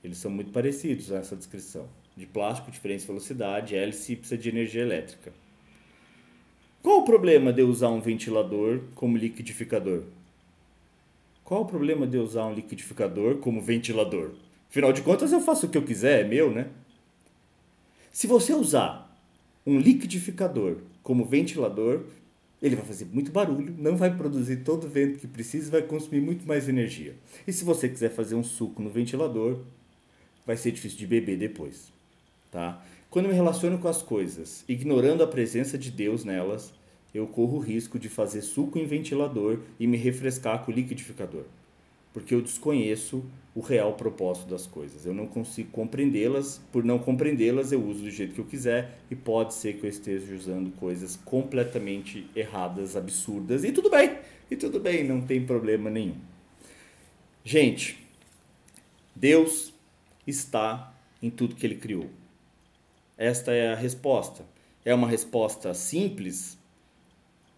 Eles 0.03 0.19
são 0.19 0.31
muito 0.31 0.51
parecidos 0.51 1.13
a 1.13 1.19
essa 1.19 1.37
descrição. 1.37 1.89
De 2.17 2.27
plástico, 2.27 2.71
diferente 2.71 3.07
velocidade, 3.07 3.77
hélice 3.77 4.13
e 4.13 4.17
precisa 4.17 4.41
de 4.41 4.49
energia 4.49 4.83
elétrica. 4.83 5.33
Qual 6.83 7.01
o 7.01 7.05
problema 7.05 7.53
de 7.53 7.63
eu 7.63 7.69
usar 7.69 7.91
um 7.91 8.01
ventilador 8.01 8.81
como 8.95 9.17
liquidificador? 9.17 10.03
Qual 11.45 11.63
o 11.63 11.67
problema 11.67 12.07
de 12.07 12.17
eu 12.17 12.25
usar 12.25 12.47
um 12.47 12.55
liquidificador 12.55 13.37
como 13.37 13.61
ventilador? 13.61 14.33
Afinal 14.73 14.91
de 14.91 15.03
contas, 15.03 15.31
eu 15.31 15.41
faço 15.43 15.67
o 15.67 15.69
que 15.69 15.77
eu 15.77 15.83
quiser, 15.83 16.23
é 16.23 16.25
meu, 16.25 16.51
né? 16.51 16.67
Se 18.11 18.27
você 18.27 18.55
usar 18.55 19.15
um 19.67 19.79
liquidificador 19.79 20.79
como 21.03 21.27
ventilador, 21.27 22.05
ele 22.63 22.77
vai 22.77 22.87
fazer 22.87 23.05
muito 23.13 23.31
barulho, 23.31 23.77
não 23.79 23.99
vai 23.99 24.17
produzir 24.17 24.65
todo 24.65 24.85
o 24.85 24.89
vento 24.89 25.19
que 25.19 25.27
precisa 25.27 25.71
vai 25.71 25.83
consumir 25.83 26.23
muito 26.23 26.49
mais 26.49 26.71
energia. 26.71 27.15
E 27.47 27.53
se 27.53 27.65
você 27.65 27.87
quiser 27.87 28.13
fazer 28.13 28.35
um 28.35 28.43
suco 28.43 28.81
no 28.81 28.89
ventilador, 28.89 29.59
vai 30.47 30.57
ser 30.57 30.73
difícil 30.73 30.97
de 30.97 31.07
beber 31.07 31.37
depois, 31.37 31.93
tá? 32.51 32.83
Quando 33.11 33.27
eu 33.27 33.31
me 33.31 33.37
relaciono 33.37 33.77
com 33.79 33.89
as 33.89 34.01
coisas, 34.01 34.65
ignorando 34.67 35.23
a 35.23 35.27
presença 35.27 35.77
de 35.77 35.91
Deus 35.91 36.25
nelas, 36.25 36.73
eu 37.15 37.27
corro 37.27 37.59
o 37.59 37.61
risco 37.61 37.99
de 37.99 38.09
fazer 38.09 38.41
suco 38.41 38.79
em 38.79 38.87
ventilador 38.87 39.59
e 39.79 39.87
me 39.87 39.99
refrescar 39.99 40.65
com 40.65 40.73
o 40.73 40.75
liquidificador 40.75 41.45
porque 42.13 42.35
eu 42.35 42.43
desconheço 42.43 43.25
o 43.55 43.61
real 43.61 43.95
propósito 43.95 44.49
das 44.49 44.67
coisas. 44.67 45.05
Eu 45.05 45.15
não 45.15 45.27
consigo 45.27 45.71
compreendê-las, 45.71 46.61
por 46.71 46.85
não 46.85 46.99
compreendê-las, 46.99 47.73
eu 47.73 47.83
uso 47.83 48.03
do 48.03 48.11
jeito 48.11 48.35
que 48.35 48.41
eu 48.41 48.45
quiser 48.45 48.99
e 49.11 49.15
pode 49.15 49.55
ser 49.55 49.75
que 49.75 49.85
eu 49.85 49.91
esteja 49.91 50.35
usando 50.35 50.71
coisas 50.77 51.17
completamente 51.17 52.27
erradas, 52.35 52.97
absurdas, 52.97 53.65
e 53.65 53.73
tudo 53.73 53.91
bem, 53.91 54.19
e 54.51 54.57
tudo 54.57 54.81
bem, 54.81 55.05
não 55.05 55.21
tem 55.21 55.45
problema 55.45 55.91
nenhum. 55.91 56.17
Gente, 57.45 57.99
Deus 59.15 59.75
está 60.27 60.95
em 61.23 61.29
tudo 61.29 61.55
que 61.55 61.67
ele 61.67 61.77
criou. 61.77 62.09
Esta 63.19 63.53
é 63.53 63.73
a 63.73 63.77
resposta. 63.77 64.45
É 64.85 64.95
uma 64.95 65.09
resposta 65.09 65.73
simples, 65.75 66.59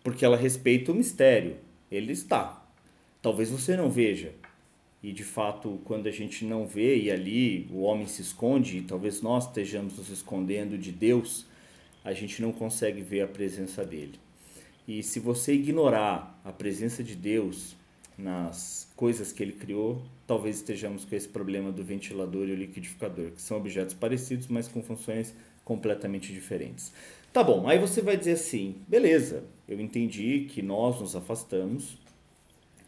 porque 0.02 0.24
ela 0.24 0.36
respeita 0.36 0.92
o 0.92 0.94
mistério. 0.94 1.56
Ele 1.90 2.12
está. 2.12 2.62
Talvez 3.22 3.50
você 3.50 3.76
não 3.76 3.88
veja, 3.88 4.34
e 5.04 5.12
de 5.12 5.22
fato, 5.22 5.78
quando 5.84 6.06
a 6.06 6.10
gente 6.10 6.46
não 6.46 6.66
vê 6.66 6.96
e 6.96 7.10
ali 7.10 7.68
o 7.70 7.82
homem 7.82 8.06
se 8.06 8.22
esconde, 8.22 8.78
e 8.78 8.80
talvez 8.80 9.20
nós 9.20 9.46
estejamos 9.46 9.98
nos 9.98 10.08
escondendo 10.08 10.78
de 10.78 10.90
Deus, 10.90 11.44
a 12.02 12.14
gente 12.14 12.40
não 12.40 12.50
consegue 12.50 13.02
ver 13.02 13.20
a 13.20 13.28
presença 13.28 13.84
dele. 13.84 14.18
E 14.88 15.02
se 15.02 15.20
você 15.20 15.52
ignorar 15.52 16.40
a 16.42 16.50
presença 16.50 17.04
de 17.04 17.14
Deus 17.14 17.76
nas 18.16 18.90
coisas 18.96 19.30
que 19.30 19.42
ele 19.42 19.52
criou, 19.52 20.02
talvez 20.26 20.56
estejamos 20.56 21.04
com 21.04 21.14
esse 21.14 21.28
problema 21.28 21.70
do 21.70 21.84
ventilador 21.84 22.48
e 22.48 22.52
o 22.52 22.56
liquidificador, 22.56 23.32
que 23.32 23.42
são 23.42 23.58
objetos 23.58 23.94
parecidos, 23.94 24.46
mas 24.46 24.68
com 24.68 24.82
funções 24.82 25.34
completamente 25.66 26.32
diferentes. 26.32 26.94
Tá 27.30 27.44
bom, 27.44 27.68
aí 27.68 27.78
você 27.78 28.00
vai 28.00 28.16
dizer 28.16 28.32
assim: 28.32 28.76
beleza, 28.88 29.44
eu 29.68 29.78
entendi 29.78 30.46
que 30.48 30.62
nós 30.62 30.98
nos 30.98 31.14
afastamos, 31.14 31.98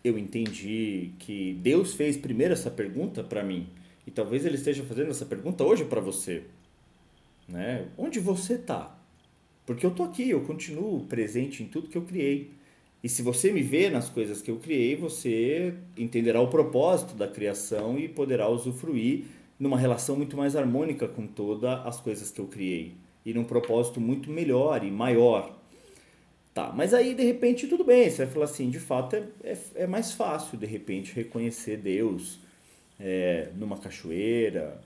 eu 0.07 0.19
entendi 0.19 1.11
que 1.19 1.55
Deus 1.55 1.95
fez 1.95 2.17
primeiro 2.17 2.53
essa 2.53 2.71
pergunta 2.71 3.23
para 3.25 3.43
mim 3.43 3.67
e 4.07 4.11
talvez 4.11 4.45
ele 4.47 4.57
esteja 4.57 4.85
fazendo 4.85 5.11
essa 5.11 5.27
pergunta 5.27 5.65
hoje 5.65 5.85
para 5.85 6.01
você, 6.01 6.45
né? 7.49 7.87
Onde 7.99 8.21
você 8.21 8.55
está? 8.55 8.97
Porque 9.65 9.85
eu 9.85 9.91
tô 9.91 10.05
aqui, 10.05 10.31
eu 10.31 10.43
continuo 10.43 11.01
presente 11.07 11.63
em 11.63 11.67
tudo 11.67 11.89
que 11.89 11.99
eu 11.99 12.03
criei. 12.03 12.51
E 13.03 13.09
se 13.09 13.23
você 13.23 13.53
me 13.53 13.63
vê 13.63 13.91
nas 13.91 14.09
coisas 14.09 14.41
que 14.41 14.51
eu 14.51 14.59
criei, 14.59 14.97
você 14.97 15.75
entenderá 15.97 16.41
o 16.41 16.49
propósito 16.49 17.15
da 17.15 17.29
criação 17.29 17.99
e 17.99 18.09
poderá 18.09 18.49
usufruir 18.49 19.25
numa 19.59 19.79
relação 19.79 20.17
muito 20.17 20.37
mais 20.37 20.55
harmônica 20.55 21.09
com 21.09 21.27
todas 21.27 21.85
as 21.87 22.01
coisas 22.01 22.31
que 22.31 22.41
eu 22.41 22.47
criei 22.47 22.95
e 23.25 23.35
num 23.35 23.45
propósito 23.45 24.01
muito 24.01 24.31
melhor 24.31 24.85
e 24.85 24.91
maior. 24.91 25.59
Tá, 26.57 26.73
mas 26.75 26.95
aí 26.95 27.15
de 27.15 27.23
repente 27.23 27.67
tudo 27.67 27.85
bem, 27.85 28.09
você 28.09 28.25
vai 28.25 28.33
falar 28.33 28.47
assim, 28.47 28.71
de 28.71 28.81
fato 28.81 29.15
é, 29.15 29.25
é, 29.45 29.59
é 29.75 29.87
mais 29.87 30.13
fácil 30.13 30.57
de 30.57 30.65
repente 30.65 31.13
reconhecer 31.13 31.77
Deus 31.77 32.39
é, 32.99 33.51
numa 33.57 33.77
cachoeira, 33.77 34.81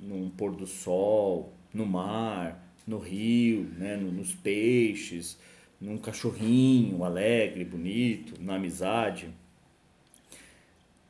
num 0.00 0.30
pôr 0.30 0.54
do 0.54 0.68
sol, 0.68 1.52
no 1.74 1.84
mar, 1.84 2.64
no 2.86 2.98
rio, 2.98 3.64
né, 3.76 3.96
nos 3.96 4.36
peixes, 4.36 5.36
num 5.80 5.98
cachorrinho 5.98 7.02
alegre, 7.02 7.64
bonito, 7.64 8.40
na 8.40 8.54
amizade. 8.54 9.30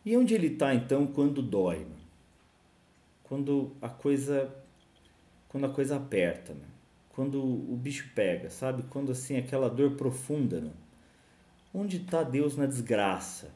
E 0.02 0.16
onde 0.16 0.32
ele 0.32 0.46
está 0.46 0.74
então 0.74 1.06
quando 1.06 1.42
dói? 1.42 1.86
Quando 3.22 3.76
a 3.82 3.90
coisa 3.90 4.50
quando 5.46 5.66
a 5.66 5.68
coisa 5.68 5.96
aperta, 5.96 6.54
né? 6.54 6.69
Quando 7.20 7.38
o 7.38 7.76
bicho 7.76 8.10
pega, 8.14 8.48
sabe? 8.48 8.82
Quando 8.84 9.12
assim, 9.12 9.36
aquela 9.36 9.68
dor 9.68 9.90
profunda. 9.90 10.72
Onde 11.74 11.98
está 11.98 12.22
Deus 12.22 12.56
na 12.56 12.64
desgraça? 12.64 13.50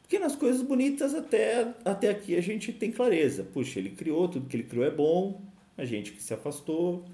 Porque 0.00 0.18
nas 0.18 0.34
coisas 0.34 0.62
bonitas 0.62 1.14
até, 1.14 1.74
até 1.84 2.08
aqui 2.08 2.34
a 2.34 2.40
gente 2.40 2.72
tem 2.72 2.90
clareza. 2.90 3.44
Puxa, 3.44 3.78
ele 3.78 3.90
criou, 3.90 4.26
tudo 4.26 4.48
que 4.48 4.56
ele 4.56 4.64
criou 4.64 4.86
é 4.86 4.90
bom, 4.90 5.42
a 5.76 5.84
gente 5.84 6.12
que 6.12 6.22
se 6.22 6.32
afastou, 6.32 7.04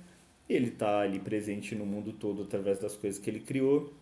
ele 0.48 0.68
está 0.68 1.00
ali 1.00 1.18
presente 1.18 1.74
no 1.74 1.84
mundo 1.84 2.12
todo 2.12 2.44
através 2.44 2.78
das 2.78 2.94
coisas 2.94 3.20
que 3.20 3.28
ele 3.28 3.40
criou. 3.40 3.92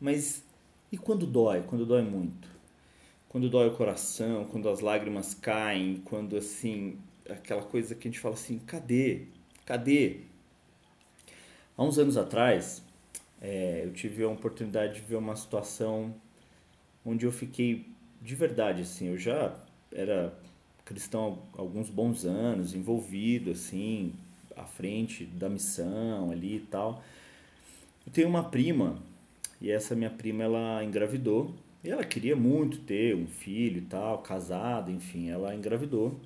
Mas 0.00 0.42
e 0.90 0.98
quando 0.98 1.24
dói? 1.24 1.62
Quando 1.62 1.86
dói 1.86 2.02
muito? 2.02 2.48
quando 3.28 3.48
dói 3.48 3.68
o 3.68 3.76
coração, 3.76 4.44
quando 4.44 4.68
as 4.68 4.80
lágrimas 4.80 5.34
caem, 5.34 6.02
quando 6.04 6.36
assim, 6.36 6.98
aquela 7.28 7.62
coisa 7.62 7.94
que 7.94 8.08
a 8.08 8.10
gente 8.10 8.18
fala 8.18 8.34
assim, 8.34 8.58
cadê? 8.58 9.28
Cadê? 9.64 10.29
Há 11.80 11.82
uns 11.82 11.98
anos 11.98 12.18
atrás, 12.18 12.82
é, 13.40 13.84
eu 13.86 13.92
tive 13.94 14.22
a 14.22 14.28
oportunidade 14.28 14.96
de 14.96 15.00
ver 15.00 15.16
uma 15.16 15.34
situação 15.34 16.14
onde 17.06 17.24
eu 17.24 17.32
fiquei 17.32 17.86
de 18.20 18.34
verdade, 18.34 18.82
assim, 18.82 19.06
eu 19.06 19.16
já 19.16 19.56
era 19.90 20.30
cristão 20.84 21.38
há 21.56 21.58
alguns 21.62 21.88
bons 21.88 22.26
anos, 22.26 22.74
envolvido, 22.74 23.52
assim, 23.52 24.12
à 24.54 24.64
frente 24.64 25.24
da 25.24 25.48
missão 25.48 26.30
ali 26.30 26.56
e 26.56 26.60
tal. 26.60 27.02
Eu 28.06 28.12
tenho 28.12 28.28
uma 28.28 28.44
prima, 28.44 28.98
e 29.58 29.70
essa 29.70 29.96
minha 29.96 30.10
prima, 30.10 30.44
ela 30.44 30.84
engravidou, 30.84 31.54
e 31.82 31.88
ela 31.88 32.04
queria 32.04 32.36
muito 32.36 32.80
ter 32.80 33.16
um 33.16 33.26
filho 33.26 33.78
e 33.78 33.86
tal, 33.86 34.18
casada, 34.18 34.90
enfim, 34.90 35.30
ela 35.30 35.54
engravidou. 35.54 36.20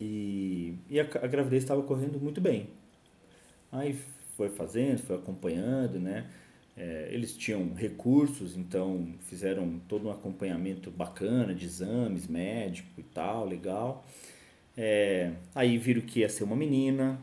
E, 0.00 0.74
e 0.90 0.98
a, 0.98 1.04
a 1.04 1.28
gravidez 1.28 1.62
estava 1.62 1.80
correndo 1.80 2.18
muito 2.18 2.40
bem. 2.40 2.66
Aí 3.70 3.96
foi 4.36 4.48
fazendo, 4.50 4.98
foi 4.98 5.16
acompanhando, 5.16 5.98
né? 5.98 6.26
É, 6.76 7.08
eles 7.12 7.36
tinham 7.36 7.72
recursos, 7.72 8.56
então 8.56 9.14
fizeram 9.22 9.80
todo 9.88 10.08
um 10.08 10.10
acompanhamento 10.10 10.90
bacana 10.90 11.54
de 11.54 11.64
exames 11.64 12.26
médico 12.26 12.88
e 12.98 13.02
tal, 13.02 13.46
legal. 13.46 14.04
É, 14.76 15.32
aí 15.54 15.78
viram 15.78 16.00
que 16.00 16.20
ia 16.20 16.28
ser 16.28 16.42
uma 16.44 16.56
menina, 16.56 17.18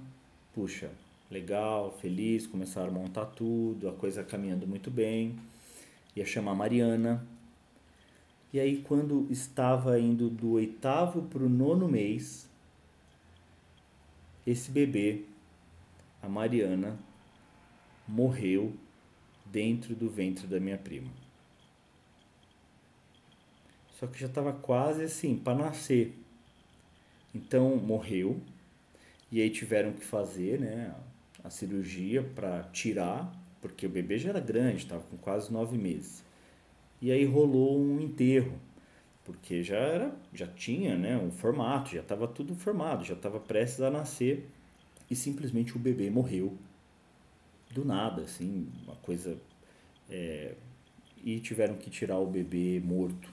puxa, 0.54 0.90
legal, 1.30 1.98
feliz, 2.02 2.48
começaram 2.48 2.90
a 2.90 2.92
montar 2.92 3.26
tudo, 3.26 3.90
a 3.90 3.94
coisa 3.94 4.24
caminhando 4.24 4.66
muito 4.66 4.90
bem. 4.90 5.36
Ia 6.16 6.26
chamar 6.26 6.56
Mariana. 6.56 7.26
E 8.54 8.60
aí, 8.60 8.82
quando 8.82 9.28
estava 9.30 9.98
indo 10.00 10.30
do 10.30 10.52
oitavo 10.54 11.22
para 11.24 11.42
o 11.42 11.48
nono 11.50 11.88
mês, 11.88 12.50
esse 14.46 14.70
bebê, 14.72 15.24
a 16.22 16.30
Mariana, 16.30 16.98
morreu 18.08 18.74
dentro 19.46 19.96
do 19.96 20.10
ventre 20.10 20.48
da 20.48 20.60
minha 20.60 20.78
prima. 20.78 21.10
Só 24.00 24.08
que 24.08 24.20
já 24.20 24.28
estava 24.28 24.52
quase 24.54 25.04
assim, 25.04 25.36
para 25.36 25.58
nascer. 25.58 26.18
Então 27.34 27.76
morreu, 27.78 28.42
e 29.32 29.42
aí 29.42 29.50
tiveram 29.50 29.94
que 29.94 30.04
fazer 30.04 30.60
né, 30.60 30.94
a 31.44 31.50
cirurgia 31.50 32.24
para 32.24 32.64
tirar, 32.74 33.32
porque 33.62 33.86
o 33.86 33.90
bebê 33.90 34.18
já 34.18 34.30
era 34.30 34.40
grande, 34.40 34.78
estava 34.78 35.04
com 35.04 35.18
quase 35.18 35.52
nove 35.52 35.78
meses. 35.78 36.24
E 37.02 37.12
aí 37.12 37.26
rolou 37.26 37.80
um 37.80 38.00
enterro, 38.02 38.54
porque 39.24 39.64
já 39.64 39.78
era, 39.78 40.16
já 40.34 40.48
tinha 40.48 40.98
né, 40.98 41.18
um 41.18 41.32
formato, 41.32 41.92
já 41.92 42.02
estava 42.02 42.28
tudo 42.28 42.56
formado, 42.56 43.06
já 43.06 43.14
estava 43.14 43.40
prestes 43.40 43.82
a 43.82 43.90
nascer 43.90 44.50
e 45.12 45.16
simplesmente 45.16 45.76
o 45.76 45.80
bebê 45.80 46.10
morreu 46.10 46.58
do 47.70 47.84
nada, 47.84 48.22
assim, 48.22 48.72
uma 48.86 48.96
coisa. 48.96 49.38
É, 50.10 50.56
e 51.22 51.40
tiveram 51.42 51.76
que 51.76 51.90
tirar 51.90 52.18
o 52.18 52.26
bebê 52.26 52.82
morto 52.84 53.30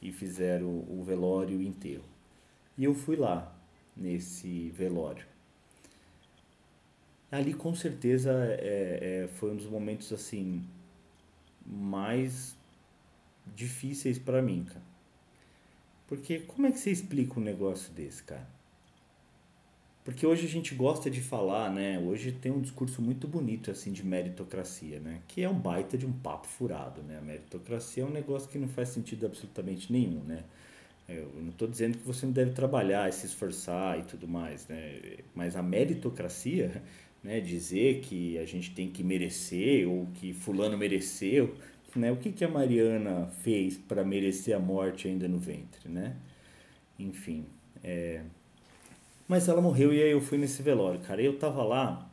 e 0.00 0.12
fizeram 0.12 0.68
o 0.68 1.02
velório 1.04 1.60
e 1.60 1.64
o 1.64 1.68
enterro. 1.68 2.04
E 2.78 2.84
eu 2.84 2.94
fui 2.94 3.16
lá 3.16 3.52
nesse 3.96 4.70
velório. 4.70 5.26
Ali 7.30 7.52
com 7.52 7.74
certeza 7.74 8.32
é, 8.60 9.24
é, 9.24 9.28
foi 9.28 9.50
um 9.50 9.56
dos 9.56 9.66
momentos 9.66 10.12
assim 10.12 10.64
mais 11.66 12.56
difíceis 13.54 14.16
para 14.16 14.40
mim, 14.40 14.64
cara. 14.64 14.86
Porque 16.06 16.38
como 16.38 16.68
é 16.68 16.72
que 16.72 16.78
você 16.78 16.92
explica 16.92 17.40
um 17.40 17.42
negócio 17.42 17.92
desse, 17.92 18.22
cara? 18.22 18.55
Porque 20.06 20.24
hoje 20.24 20.46
a 20.46 20.48
gente 20.48 20.72
gosta 20.72 21.10
de 21.10 21.20
falar, 21.20 21.68
né? 21.68 21.98
Hoje 21.98 22.30
tem 22.30 22.52
um 22.52 22.60
discurso 22.60 23.02
muito 23.02 23.26
bonito 23.26 23.72
assim 23.72 23.90
de 23.90 24.06
meritocracia, 24.06 25.00
né? 25.00 25.20
Que 25.26 25.42
é 25.42 25.48
um 25.48 25.58
baita 25.58 25.98
de 25.98 26.06
um 26.06 26.12
papo 26.12 26.46
furado, 26.46 27.02
né? 27.02 27.18
A 27.18 27.20
meritocracia 27.20 28.04
é 28.04 28.06
um 28.06 28.10
negócio 28.10 28.48
que 28.48 28.56
não 28.56 28.68
faz 28.68 28.90
sentido 28.90 29.26
absolutamente 29.26 29.92
nenhum, 29.92 30.22
né? 30.22 30.44
Eu 31.08 31.28
não 31.42 31.48
estou 31.48 31.66
dizendo 31.66 31.98
que 31.98 32.06
você 32.06 32.24
não 32.24 32.32
deve 32.32 32.52
trabalhar, 32.52 33.12
se 33.12 33.26
esforçar 33.26 33.98
e 33.98 34.04
tudo 34.04 34.28
mais, 34.28 34.68
né? 34.68 35.00
Mas 35.34 35.56
a 35.56 35.62
meritocracia, 35.62 36.80
né? 37.20 37.40
Dizer 37.40 37.98
que 38.02 38.38
a 38.38 38.44
gente 38.44 38.70
tem 38.76 38.88
que 38.88 39.02
merecer 39.02 39.88
ou 39.88 40.06
que 40.14 40.32
fulano 40.32 40.78
mereceu, 40.78 41.52
né? 41.96 42.12
O 42.12 42.16
que 42.16 42.30
que 42.30 42.44
a 42.44 42.48
Mariana 42.48 43.26
fez 43.42 43.76
para 43.76 44.04
merecer 44.04 44.54
a 44.54 44.60
morte 44.60 45.08
ainda 45.08 45.26
no 45.26 45.38
ventre, 45.40 45.88
né? 45.88 46.14
Enfim, 46.96 47.44
é, 47.82 48.22
mas 49.28 49.48
ela 49.48 49.60
morreu 49.60 49.92
e 49.92 50.02
aí 50.02 50.10
eu 50.10 50.20
fui 50.20 50.38
nesse 50.38 50.62
velório, 50.62 51.00
cara. 51.00 51.20
E 51.20 51.26
eu 51.26 51.38
tava 51.38 51.62
lá. 51.62 52.08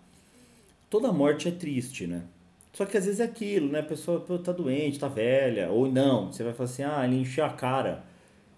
Toda 0.89 1.11
morte 1.11 1.47
é 1.47 1.51
triste, 1.51 2.07
né? 2.07 2.23
Só 2.73 2.85
que 2.85 2.97
às 2.97 3.05
vezes 3.05 3.19
é 3.19 3.23
aquilo, 3.23 3.69
né? 3.69 3.79
A 3.79 3.83
pessoa 3.83 4.19
tá 4.43 4.51
doente, 4.51 4.99
tá 4.99 5.07
velha. 5.07 5.69
Ou 5.69 5.91
não, 5.91 6.31
você 6.31 6.43
vai 6.43 6.53
falar 6.53 6.69
assim, 6.69 6.83
ah, 6.83 7.05
ele 7.05 7.17
encheu 7.17 7.45
a 7.45 7.49
cara 7.49 8.03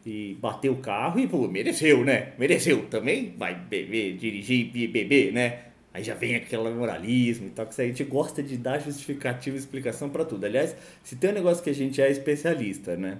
e 0.06 0.38
bateu 0.40 0.74
o 0.74 0.78
carro 0.78 1.20
e, 1.20 1.28
pô, 1.28 1.48
mereceu, 1.48 2.06
né? 2.06 2.34
Mereceu 2.38 2.86
também. 2.88 3.34
Vai 3.38 3.56
beber, 3.56 4.16
dirigir 4.18 4.72
e 4.74 4.88
beber, 4.88 5.34
né? 5.34 5.66
Aí 5.94 6.04
já 6.04 6.14
vem 6.14 6.36
aquele 6.36 6.70
moralismo 6.72 7.48
e 7.48 7.50
tal, 7.52 7.66
que 7.66 7.82
a 7.82 7.86
gente 7.86 8.04
gosta 8.04 8.44
de 8.44 8.58
dar 8.58 8.80
justificativa 8.80 9.56
e 9.56 9.60
explicação 9.60 10.10
para 10.10 10.26
tudo. 10.26 10.46
Aliás, 10.46 10.76
se 11.04 11.16
tem 11.16 11.30
um 11.30 11.34
negócio 11.34 11.64
que 11.64 11.70
a 11.70 11.74
gente 11.74 12.02
é 12.02 12.12
especialista, 12.12 12.98
né? 12.98 13.20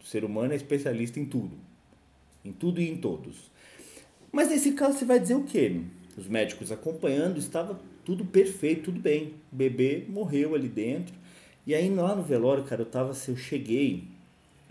O 0.00 0.04
ser 0.04 0.24
humano 0.24 0.52
é 0.52 0.56
especialista 0.56 1.20
em 1.20 1.24
tudo. 1.24 1.56
Em 2.44 2.52
tudo 2.52 2.80
e 2.80 2.90
em 2.90 2.96
todos. 2.96 3.50
Mas 4.32 4.48
nesse 4.48 4.72
caso 4.72 4.98
você 4.98 5.04
vai 5.04 5.18
dizer 5.18 5.34
o 5.34 5.44
quê? 5.44 5.80
Os 6.16 6.26
médicos 6.26 6.72
acompanhando, 6.72 7.38
estava 7.38 7.78
tudo 8.04 8.24
perfeito, 8.24 8.84
tudo 8.84 9.00
bem. 9.00 9.34
O 9.52 9.56
bebê 9.56 10.04
morreu 10.08 10.54
ali 10.54 10.68
dentro. 10.68 11.14
E 11.66 11.74
aí 11.74 11.88
lá 11.90 12.14
no 12.14 12.22
velório, 12.22 12.64
cara, 12.64 12.82
eu 12.82 12.86
tava 12.86 13.10
assim, 13.10 13.32
eu 13.32 13.36
cheguei 13.36 14.04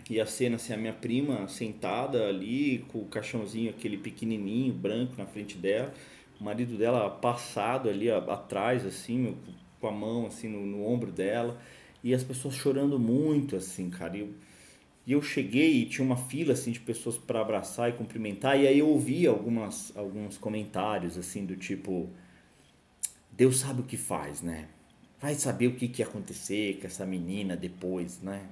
e 0.08 0.20
a 0.20 0.26
cena 0.26 0.56
assim, 0.56 0.72
a 0.72 0.76
minha 0.76 0.92
prima 0.92 1.48
sentada 1.48 2.28
ali 2.28 2.84
com 2.88 3.00
o 3.00 3.04
caixãozinho 3.06 3.70
aquele 3.70 3.96
pequenininho, 3.96 4.72
branco 4.72 5.14
na 5.18 5.26
frente 5.26 5.58
dela, 5.58 5.92
o 6.40 6.44
marido 6.44 6.76
dela 6.76 7.10
passado 7.10 7.88
ali 7.88 8.10
atrás 8.10 8.86
assim, 8.86 9.36
com 9.80 9.88
a 9.88 9.92
mão 9.92 10.26
assim 10.26 10.48
no, 10.48 10.64
no 10.64 10.86
ombro 10.86 11.10
dela, 11.10 11.60
e 12.04 12.14
as 12.14 12.22
pessoas 12.22 12.54
chorando 12.54 12.98
muito 12.98 13.56
assim, 13.56 13.90
cara. 13.90 14.16
E 14.16 14.20
eu, 14.20 14.28
e 15.06 15.12
eu 15.12 15.22
cheguei 15.22 15.82
e 15.82 15.86
tinha 15.86 16.04
uma 16.04 16.16
fila 16.16 16.52
assim 16.52 16.72
de 16.72 16.80
pessoas 16.80 17.16
para 17.16 17.40
abraçar 17.40 17.88
e 17.90 17.92
cumprimentar 17.92 18.58
e 18.58 18.66
aí 18.66 18.78
eu 18.78 18.88
ouvi 18.88 19.26
algumas 19.26 19.96
alguns 19.96 20.36
comentários 20.36 21.16
assim 21.16 21.46
do 21.46 21.56
tipo 21.56 22.08
Deus 23.32 23.58
sabe 23.58 23.82
o 23.82 23.84
que 23.84 23.96
faz, 23.96 24.40
né? 24.40 24.66
Vai 25.20 25.34
saber 25.34 25.66
o 25.68 25.74
que, 25.74 25.88
que 25.88 26.00
ia 26.02 26.06
acontecer 26.06 26.78
com 26.80 26.86
essa 26.86 27.04
menina 27.04 27.56
depois, 27.56 28.20
né? 28.22 28.46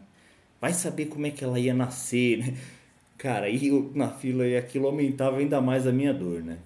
Vai 0.61 0.75
saber 0.75 1.07
como 1.07 1.27
é 1.27 1.31
que 1.31 1.43
ela 1.43 1.59
ia 1.59 1.73
nascer, 1.75 2.39
né? 2.39 2.59
Cara, 3.17 3.49
e 3.49 3.69
eu, 3.69 3.91
na 3.95 4.11
fila 4.11 4.47
e 4.47 4.57
aquilo 4.57 4.87
aumentava 4.87 5.39
ainda 5.39 5.61
mais 5.61 5.87
a 5.87 5.93
minha 5.93 6.13
dor, 6.13 6.43
né? 6.43 6.59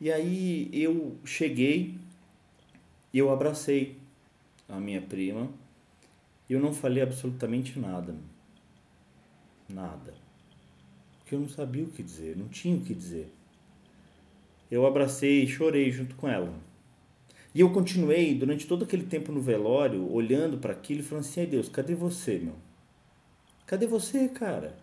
E 0.00 0.12
aí 0.12 0.68
eu 0.72 1.16
cheguei 1.24 1.96
eu 3.12 3.30
abracei 3.30 3.98
a 4.68 4.80
minha 4.80 5.02
prima 5.02 5.50
e 6.48 6.54
eu 6.54 6.60
não 6.60 6.72
falei 6.72 7.02
absolutamente 7.02 7.78
nada. 7.78 8.14
Nada. 9.72 10.14
Porque 11.18 11.34
eu 11.34 11.40
não 11.40 11.48
sabia 11.48 11.84
o 11.84 11.88
que 11.88 12.02
dizer, 12.02 12.36
não 12.36 12.48
tinha 12.48 12.76
o 12.76 12.80
que 12.80 12.94
dizer. 12.94 13.32
Eu 14.70 14.86
abracei 14.86 15.42
e 15.42 15.48
chorei 15.48 15.90
junto 15.90 16.14
com 16.14 16.28
ela. 16.28 16.52
E 17.54 17.60
eu 17.60 17.70
continuei 17.70 18.34
durante 18.34 18.66
todo 18.66 18.84
aquele 18.84 19.04
tempo 19.04 19.30
no 19.30 19.40
velório, 19.40 20.10
olhando 20.10 20.58
para 20.58 20.72
aquilo 20.72 21.00
e 21.00 21.02
falando 21.02 21.24
assim: 21.24 21.40
ai 21.40 21.46
Deus, 21.46 21.68
cadê 21.68 21.94
você, 21.94 22.38
meu? 22.38 22.54
Cadê 23.66 23.86
você, 23.86 24.28
cara? 24.28 24.76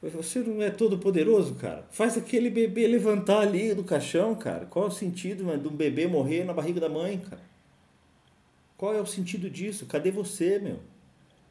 Você 0.00 0.40
não 0.40 0.62
é 0.62 0.70
todo 0.70 0.98
poderoso, 0.98 1.54
cara? 1.54 1.86
Faz 1.90 2.16
aquele 2.16 2.50
bebê 2.50 2.86
levantar 2.86 3.40
ali 3.40 3.74
do 3.74 3.82
caixão, 3.82 4.34
cara. 4.34 4.66
Qual 4.66 4.84
é 4.84 4.88
o 4.88 4.92
sentido 4.92 5.44
de 5.56 5.68
um 5.68 5.74
bebê 5.74 6.06
morrer 6.06 6.44
na 6.44 6.52
barriga 6.52 6.78
da 6.78 6.88
mãe, 6.88 7.18
cara? 7.18 7.40
Qual 8.76 8.94
é 8.94 9.00
o 9.00 9.06
sentido 9.06 9.48
disso? 9.48 9.86
Cadê 9.86 10.10
você, 10.10 10.58
meu? 10.58 10.80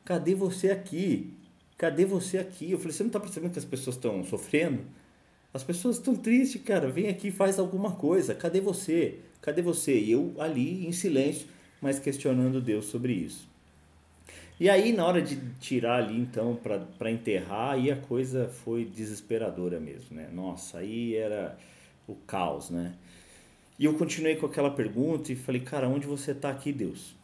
Cadê 0.06 0.36
você 0.36 0.69
aqui? 0.69 1.34
Cadê 1.77 2.05
você 2.05 2.38
aqui? 2.38 2.71
Eu 2.71 2.77
falei, 2.77 2.93
você 2.93 3.03
não 3.03 3.07
está 3.07 3.19
percebendo 3.19 3.51
que 3.51 3.59
as 3.59 3.65
pessoas 3.65 3.95
estão 3.95 4.23
sofrendo? 4.23 4.83
As 5.53 5.63
pessoas 5.63 5.97
estão 5.97 6.15
tristes, 6.15 6.62
cara. 6.62 6.89
Vem 6.89 7.07
aqui 7.09 7.29
faz 7.31 7.59
alguma 7.59 7.91
coisa. 7.91 8.33
Cadê 8.33 8.59
você? 8.59 9.19
Cadê 9.41 9.62
você? 9.62 9.99
E 9.99 10.12
eu 10.12 10.33
ali 10.39 10.88
em 10.88 10.91
silêncio, 10.91 11.47
mas 11.81 11.99
questionando 11.99 12.62
Deus 12.62 12.86
sobre 12.86 13.13
isso. 13.13 13.47
E 14.59 14.69
aí, 14.69 14.93
na 14.93 15.05
hora 15.05 15.21
de 15.21 15.38
tirar 15.59 16.03
ali, 16.03 16.17
então, 16.17 16.57
para 16.97 17.12
enterrar, 17.12 17.73
aí 17.73 17.91
a 17.91 17.95
coisa 17.95 18.47
foi 18.47 18.86
desesperadora 18.86 19.79
mesmo, 19.79 20.15
né? 20.15 20.29
Nossa, 20.31 20.77
aí 20.77 21.15
era 21.15 21.57
o 22.07 22.15
caos, 22.15 22.69
né? 22.69 22.93
E 23.77 23.86
eu 23.86 23.95
continuei 23.95 24.36
com 24.36 24.45
aquela 24.45 24.69
pergunta 24.69 25.31
e 25.31 25.36
falei, 25.36 25.62
cara, 25.62 25.89
onde 25.89 26.05
você 26.05 26.31
está 26.31 26.49
aqui, 26.49 26.71
Deus? 26.71 27.15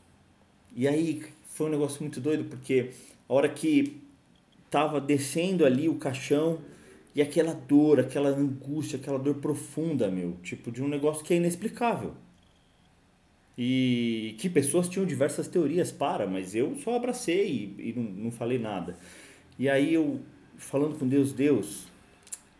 E 0.75 0.87
aí 0.87 1.23
foi 1.45 1.67
um 1.67 1.69
negócio 1.69 2.01
muito 2.01 2.19
doido, 2.19 2.45
porque 2.45 2.91
a 3.27 3.33
hora 3.33 3.47
que 3.47 4.01
estava 4.69 5.01
descendo 5.01 5.65
ali 5.65 5.89
o 5.89 5.95
caixão 5.95 6.59
e 7.15 7.21
aquela 7.23 7.53
dor, 7.53 7.99
aquela 7.99 8.29
angústia, 8.29 8.99
aquela 8.99 9.17
dor 9.17 9.35
profunda, 9.35 10.09
meu, 10.09 10.37
tipo 10.43 10.71
de 10.71 10.81
um 10.83 10.87
negócio 10.87 11.23
que 11.23 11.33
é 11.33 11.37
inexplicável. 11.37 12.13
E 13.57 14.35
que 14.37 14.47
pessoas 14.47 14.87
tinham 14.87 15.05
diversas 15.05 15.47
teorias 15.47 15.91
para, 15.91 16.27
mas 16.27 16.55
eu 16.55 16.75
só 16.77 16.95
abracei 16.95 17.75
e, 17.77 17.89
e 17.89 17.93
não, 17.93 18.03
não 18.03 18.31
falei 18.31 18.59
nada. 18.59 18.95
E 19.57 19.67
aí 19.67 19.93
eu, 19.93 20.19
falando 20.55 20.97
com 20.97 21.07
Deus, 21.07 21.33
Deus, 21.33 21.87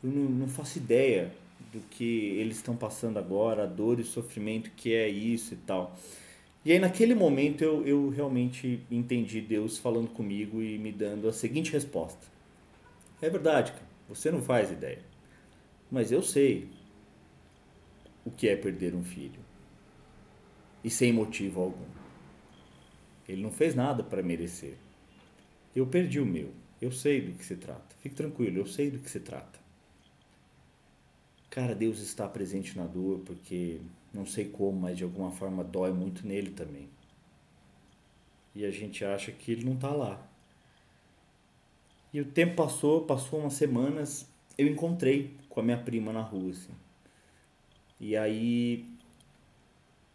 eu 0.03 0.09
não, 0.09 0.23
não 0.23 0.47
faço 0.47 0.79
ideia 0.79 1.31
do 1.71 1.79
que 1.91 2.33
eles 2.37 2.57
estão 2.57 2.75
passando 2.75 3.19
agora, 3.19 3.63
a 3.63 3.67
dor 3.67 3.99
e 3.99 4.01
o 4.01 4.05
sofrimento 4.05 4.71
que 4.71 4.93
é 4.93 5.07
isso 5.07 5.53
e 5.53 5.57
tal. 5.57 5.95
E 6.63 6.71
aí 6.71 6.79
naquele 6.79 7.15
momento 7.15 7.63
eu, 7.63 7.87
eu 7.87 8.09
realmente 8.09 8.81
entendi 8.91 9.39
Deus 9.41 9.77
falando 9.77 10.09
comigo 10.09 10.61
e 10.61 10.77
me 10.77 10.91
dando 10.91 11.27
a 11.27 11.33
seguinte 11.33 11.71
resposta. 11.71 12.27
É 13.21 13.29
verdade, 13.29 13.71
cara, 13.71 13.87
você 14.07 14.29
não 14.31 14.41
faz 14.41 14.71
ideia. 14.71 15.01
Mas 15.89 16.11
eu 16.11 16.21
sei 16.21 16.69
o 18.25 18.31
que 18.31 18.47
é 18.47 18.55
perder 18.55 18.93
um 18.93 19.03
filho 19.03 19.39
e 20.83 20.89
sem 20.89 21.11
motivo 21.11 21.61
algum. 21.61 21.85
Ele 23.27 23.41
não 23.41 23.51
fez 23.51 23.75
nada 23.75 24.03
para 24.03 24.23
merecer. 24.23 24.75
Eu 25.75 25.85
perdi 25.85 26.19
o 26.19 26.25
meu. 26.25 26.51
Eu 26.81 26.91
sei 26.91 27.21
do 27.21 27.33
que 27.33 27.45
se 27.45 27.55
trata. 27.55 27.95
Fique 28.01 28.15
tranquilo, 28.15 28.57
eu 28.57 28.65
sei 28.65 28.89
do 28.89 28.99
que 28.99 29.09
se 29.09 29.19
trata. 29.19 29.59
Cara, 31.49 31.75
Deus 31.75 31.99
está 31.99 32.27
presente 32.27 32.77
na 32.77 32.85
dor 32.85 33.19
porque 33.19 33.79
não 34.13 34.25
sei 34.25 34.45
como, 34.45 34.79
mas 34.79 34.97
de 34.97 35.03
alguma 35.03 35.31
forma 35.31 35.63
dói 35.63 35.91
muito 35.91 36.27
nele 36.27 36.51
também. 36.51 36.89
E 38.55 38.65
a 38.65 38.71
gente 38.71 39.05
acha 39.05 39.31
que 39.31 39.51
ele 39.51 39.65
não 39.65 39.73
está 39.73 39.89
lá. 39.89 40.25
E 42.11 42.19
o 42.19 42.25
tempo 42.25 42.55
passou, 42.55 43.05
passou 43.05 43.39
umas 43.39 43.53
semanas, 43.53 44.27
eu 44.57 44.67
encontrei 44.67 45.35
com 45.47 45.59
a 45.59 45.63
minha 45.63 45.77
prima 45.77 46.11
na 46.11 46.21
rua, 46.21 46.51
assim. 46.51 46.73
E 47.99 48.17
aí 48.17 48.85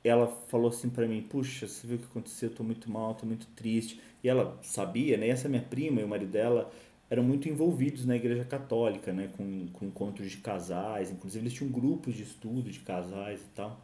ela 0.02 0.26
falou 0.48 0.68
assim 0.68 0.90
para 0.90 1.06
mim, 1.06 1.22
puxa, 1.22 1.66
você 1.66 1.86
viu 1.86 1.96
o 1.96 2.00
que 2.00 2.06
aconteceu? 2.06 2.50
Eu 2.50 2.54
tô 2.54 2.64
muito 2.64 2.90
mal, 2.90 3.14
tô 3.14 3.24
muito 3.24 3.46
triste. 3.54 4.00
E 4.22 4.28
ela 4.28 4.58
sabia, 4.62 5.16
né? 5.16 5.28
Essa 5.28 5.48
minha 5.48 5.62
prima 5.62 6.00
e 6.00 6.04
o 6.04 6.08
marido 6.08 6.30
dela 6.30 6.70
eram 7.14 7.22
muito 7.24 7.48
envolvidos 7.48 8.04
na 8.04 8.16
igreja 8.16 8.44
católica, 8.44 9.12
né? 9.12 9.30
Com, 9.36 9.68
com 9.72 9.86
encontros 9.86 10.30
de 10.30 10.38
casais, 10.38 11.10
inclusive 11.10 11.44
eles 11.44 11.54
tinham 11.54 11.70
grupos 11.70 12.14
de 12.14 12.24
estudo 12.24 12.70
de 12.70 12.80
casais 12.80 13.40
e 13.40 13.54
tal. 13.54 13.80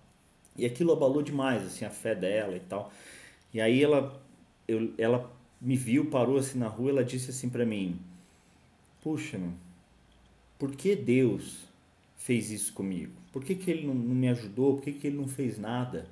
E 0.57 0.67
aquilo 0.67 0.93
abalou 0.93 1.23
demais, 1.23 1.65
assim, 1.65 1.85
a 1.85 1.91
fé 1.91 2.15
dela 2.15 2.57
e 2.57 2.61
tal. 2.61 2.93
E 3.55 3.61
aí 3.61 3.83
ela, 3.83 4.21
eu, 4.67 4.93
ela 4.99 5.31
me 5.61 5.77
viu, 5.77 6.11
parou 6.11 6.39
assim 6.39 6.59
na 6.59 6.69
rua, 6.69 6.91
ela 6.91 7.05
disse 7.05 7.31
assim 7.31 7.49
para 7.49 7.65
mim, 7.65 7.99
puxa, 9.03 9.39
por 10.59 10.73
que 10.75 10.97
Deus 10.97 11.59
fez 12.17 12.51
isso 12.51 12.73
comigo? 12.73 13.13
Por 13.33 13.45
que, 13.45 13.55
que 13.55 13.71
ele 13.71 13.87
não, 13.87 13.95
não 13.95 14.15
me 14.15 14.29
ajudou? 14.29 14.75
Por 14.75 14.85
que, 14.85 14.93
que 14.93 15.07
ele 15.07 15.17
não 15.17 15.29
fez 15.29 15.59
nada? 15.59 16.07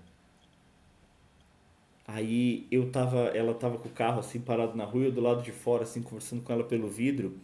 Aí 2.09 2.67
eu 2.71 2.91
tava, 2.91 3.19
ela 3.37 3.53
tava 3.53 3.77
com 3.77 3.87
o 3.89 3.93
carro 3.93 4.21
assim 4.21 4.41
parado 4.41 4.75
na 4.75 4.85
rua, 4.85 5.05
eu 5.05 5.13
do 5.13 5.21
lado 5.21 5.43
de 5.43 5.53
fora 5.53 5.83
assim 5.85 6.03
conversando 6.03 6.43
com 6.43 6.51
ela 6.51 6.65
pelo 6.65 6.89
vidro. 6.89 7.37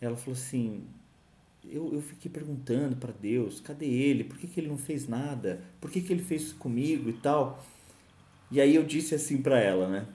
Ela 0.00 0.16
falou 0.16 0.34
assim: 0.34 0.84
eu, 1.64 1.92
eu 1.94 2.02
fiquei 2.02 2.30
perguntando 2.30 2.96
para 2.96 3.10
Deus, 3.12 3.58
cadê 3.58 3.86
ele? 3.86 4.24
Por 4.24 4.36
que, 4.38 4.46
que 4.46 4.60
ele 4.60 4.68
não 4.68 4.76
fez 4.76 5.08
nada? 5.08 5.62
Por 5.80 5.90
que, 5.90 6.02
que 6.02 6.12
ele 6.12 6.22
fez 6.22 6.42
isso 6.42 6.56
comigo 6.56 7.08
e 7.08 7.14
tal? 7.14 7.64
E 8.50 8.60
aí 8.60 8.74
eu 8.74 8.84
disse 8.84 9.14
assim 9.14 9.40
para 9.40 9.58
ela, 9.58 9.88
né? 9.88 10.06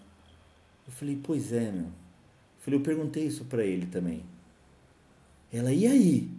Eu 0.87 0.93
falei: 0.93 1.19
"Pois 1.23 1.51
é, 1.51 1.71
meu". 1.71 1.85
Eu 1.85 1.91
falei: 2.59 2.79
"Eu 2.79 2.83
perguntei 2.83 3.25
isso 3.25 3.45
para 3.45 3.65
ele 3.65 3.87
também". 3.87 4.23
Ela: 5.51 5.73
"E 5.73 5.87
aí? 5.87 6.29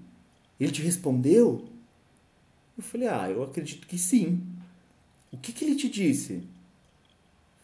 Ele 0.61 0.73
te 0.73 0.83
respondeu?" 0.83 1.69
Eu 2.77 2.83
falei, 2.83 3.09
ah, 3.09 3.31
eu 3.31 3.43
acredito 3.43 3.87
que 3.87 3.97
sim. 3.97 4.43
O 5.33 5.39
que, 5.39 5.51
que 5.53 5.65
ele 5.65 5.77
te 5.77 5.89
disse? 5.89 6.43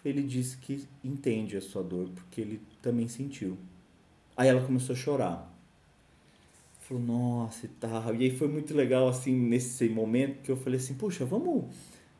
Ele 0.04 0.22
disse 0.22 0.56
que 0.56 0.84
entende 1.04 1.56
a 1.56 1.60
sua 1.60 1.82
dor, 1.82 2.08
porque 2.10 2.40
ele 2.40 2.60
também 2.80 3.06
sentiu. 3.06 3.56
Aí 4.36 4.48
ela 4.48 4.64
começou 4.64 4.94
a 4.94 4.98
chorar. 4.98 5.52
Falou, 6.80 7.02
nossa 7.02 7.66
e 7.66 7.68
tal. 7.68 8.14
E 8.14 8.24
aí 8.24 8.30
foi 8.36 8.48
muito 8.48 8.74
legal, 8.74 9.08
assim, 9.08 9.32
nesse 9.32 9.88
momento 9.88 10.42
que 10.42 10.50
eu 10.50 10.56
falei 10.56 10.80
assim, 10.80 10.94
puxa, 10.94 11.24
vamos, 11.24 11.64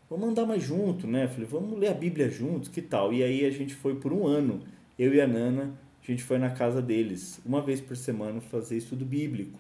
vamos 0.08 0.28
andar 0.28 0.46
mais 0.46 0.62
junto, 0.62 1.06
né? 1.06 1.26
falei, 1.26 1.46
vamos 1.46 1.78
ler 1.78 1.88
a 1.88 1.94
Bíblia 1.94 2.30
juntos, 2.30 2.68
que 2.68 2.80
tal? 2.80 3.12
E 3.12 3.22
aí 3.22 3.44
a 3.44 3.50
gente 3.50 3.74
foi 3.74 3.96
por 3.96 4.12
um 4.12 4.26
ano, 4.26 4.60
eu 4.96 5.12
e 5.12 5.20
a 5.20 5.26
Nana, 5.26 5.74
a 6.02 6.06
gente 6.06 6.22
foi 6.22 6.38
na 6.38 6.50
casa 6.50 6.80
deles, 6.80 7.40
uma 7.44 7.60
vez 7.60 7.80
por 7.80 7.96
semana, 7.96 8.40
fazer 8.40 8.76
estudo 8.76 9.04
bíblico. 9.04 9.58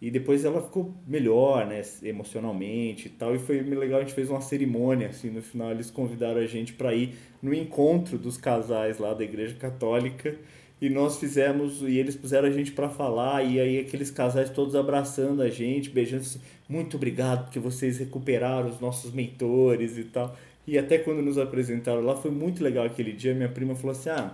E 0.00 0.10
depois 0.10 0.44
ela 0.44 0.62
ficou 0.62 0.94
melhor, 1.06 1.66
né, 1.66 1.82
emocionalmente 2.04 3.08
e 3.08 3.10
tal. 3.10 3.34
E 3.34 3.38
foi 3.38 3.60
legal, 3.60 3.98
a 3.98 4.02
gente 4.02 4.14
fez 4.14 4.30
uma 4.30 4.40
cerimônia, 4.40 5.08
assim, 5.08 5.28
no 5.28 5.42
final 5.42 5.72
eles 5.72 5.90
convidaram 5.90 6.40
a 6.40 6.46
gente 6.46 6.72
para 6.72 6.94
ir 6.94 7.14
no 7.42 7.52
encontro 7.52 8.16
dos 8.16 8.36
casais 8.36 8.98
lá 8.98 9.12
da 9.12 9.24
Igreja 9.24 9.56
Católica. 9.56 10.36
E 10.80 10.88
nós 10.88 11.18
fizemos, 11.18 11.82
e 11.82 11.98
eles 11.98 12.14
puseram 12.14 12.46
a 12.46 12.52
gente 12.52 12.70
para 12.70 12.88
falar, 12.88 13.42
e 13.42 13.58
aí 13.58 13.80
aqueles 13.80 14.12
casais 14.12 14.48
todos 14.48 14.76
abraçando 14.76 15.42
a 15.42 15.48
gente, 15.48 15.90
beijando 15.90 16.22
assim, 16.22 16.40
muito 16.68 16.96
obrigado 16.96 17.46
porque 17.46 17.58
vocês 17.58 17.98
recuperaram 17.98 18.68
os 18.68 18.78
nossos 18.78 19.12
mentores 19.12 19.98
e 19.98 20.04
tal. 20.04 20.36
E 20.64 20.78
até 20.78 20.98
quando 20.98 21.20
nos 21.20 21.38
apresentaram 21.38 22.02
lá, 22.02 22.14
foi 22.14 22.30
muito 22.30 22.62
legal 22.62 22.86
aquele 22.86 23.10
dia. 23.12 23.34
Minha 23.34 23.48
prima 23.48 23.74
falou 23.74 23.90
assim: 23.90 24.10
Ah, 24.10 24.32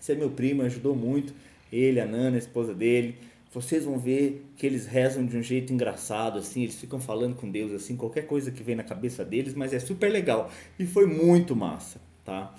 você 0.00 0.12
é 0.12 0.14
meu 0.14 0.30
primo, 0.30 0.62
ajudou 0.62 0.94
muito. 0.94 1.34
Ele, 1.70 2.00
a 2.00 2.06
Nana, 2.06 2.36
a 2.36 2.38
esposa 2.38 2.72
dele 2.72 3.16
vocês 3.54 3.84
vão 3.84 3.96
ver 3.96 4.44
que 4.56 4.66
eles 4.66 4.84
rezam 4.84 5.24
de 5.24 5.36
um 5.36 5.42
jeito 5.42 5.72
engraçado, 5.72 6.40
assim, 6.40 6.64
eles 6.64 6.74
ficam 6.74 6.98
falando 6.98 7.36
com 7.36 7.48
Deus, 7.48 7.70
assim, 7.70 7.96
qualquer 7.96 8.26
coisa 8.26 8.50
que 8.50 8.64
vem 8.64 8.74
na 8.74 8.82
cabeça 8.82 9.24
deles, 9.24 9.54
mas 9.54 9.72
é 9.72 9.78
super 9.78 10.10
legal. 10.10 10.50
E 10.76 10.84
foi 10.84 11.06
muito 11.06 11.54
massa, 11.54 12.00
tá? 12.24 12.52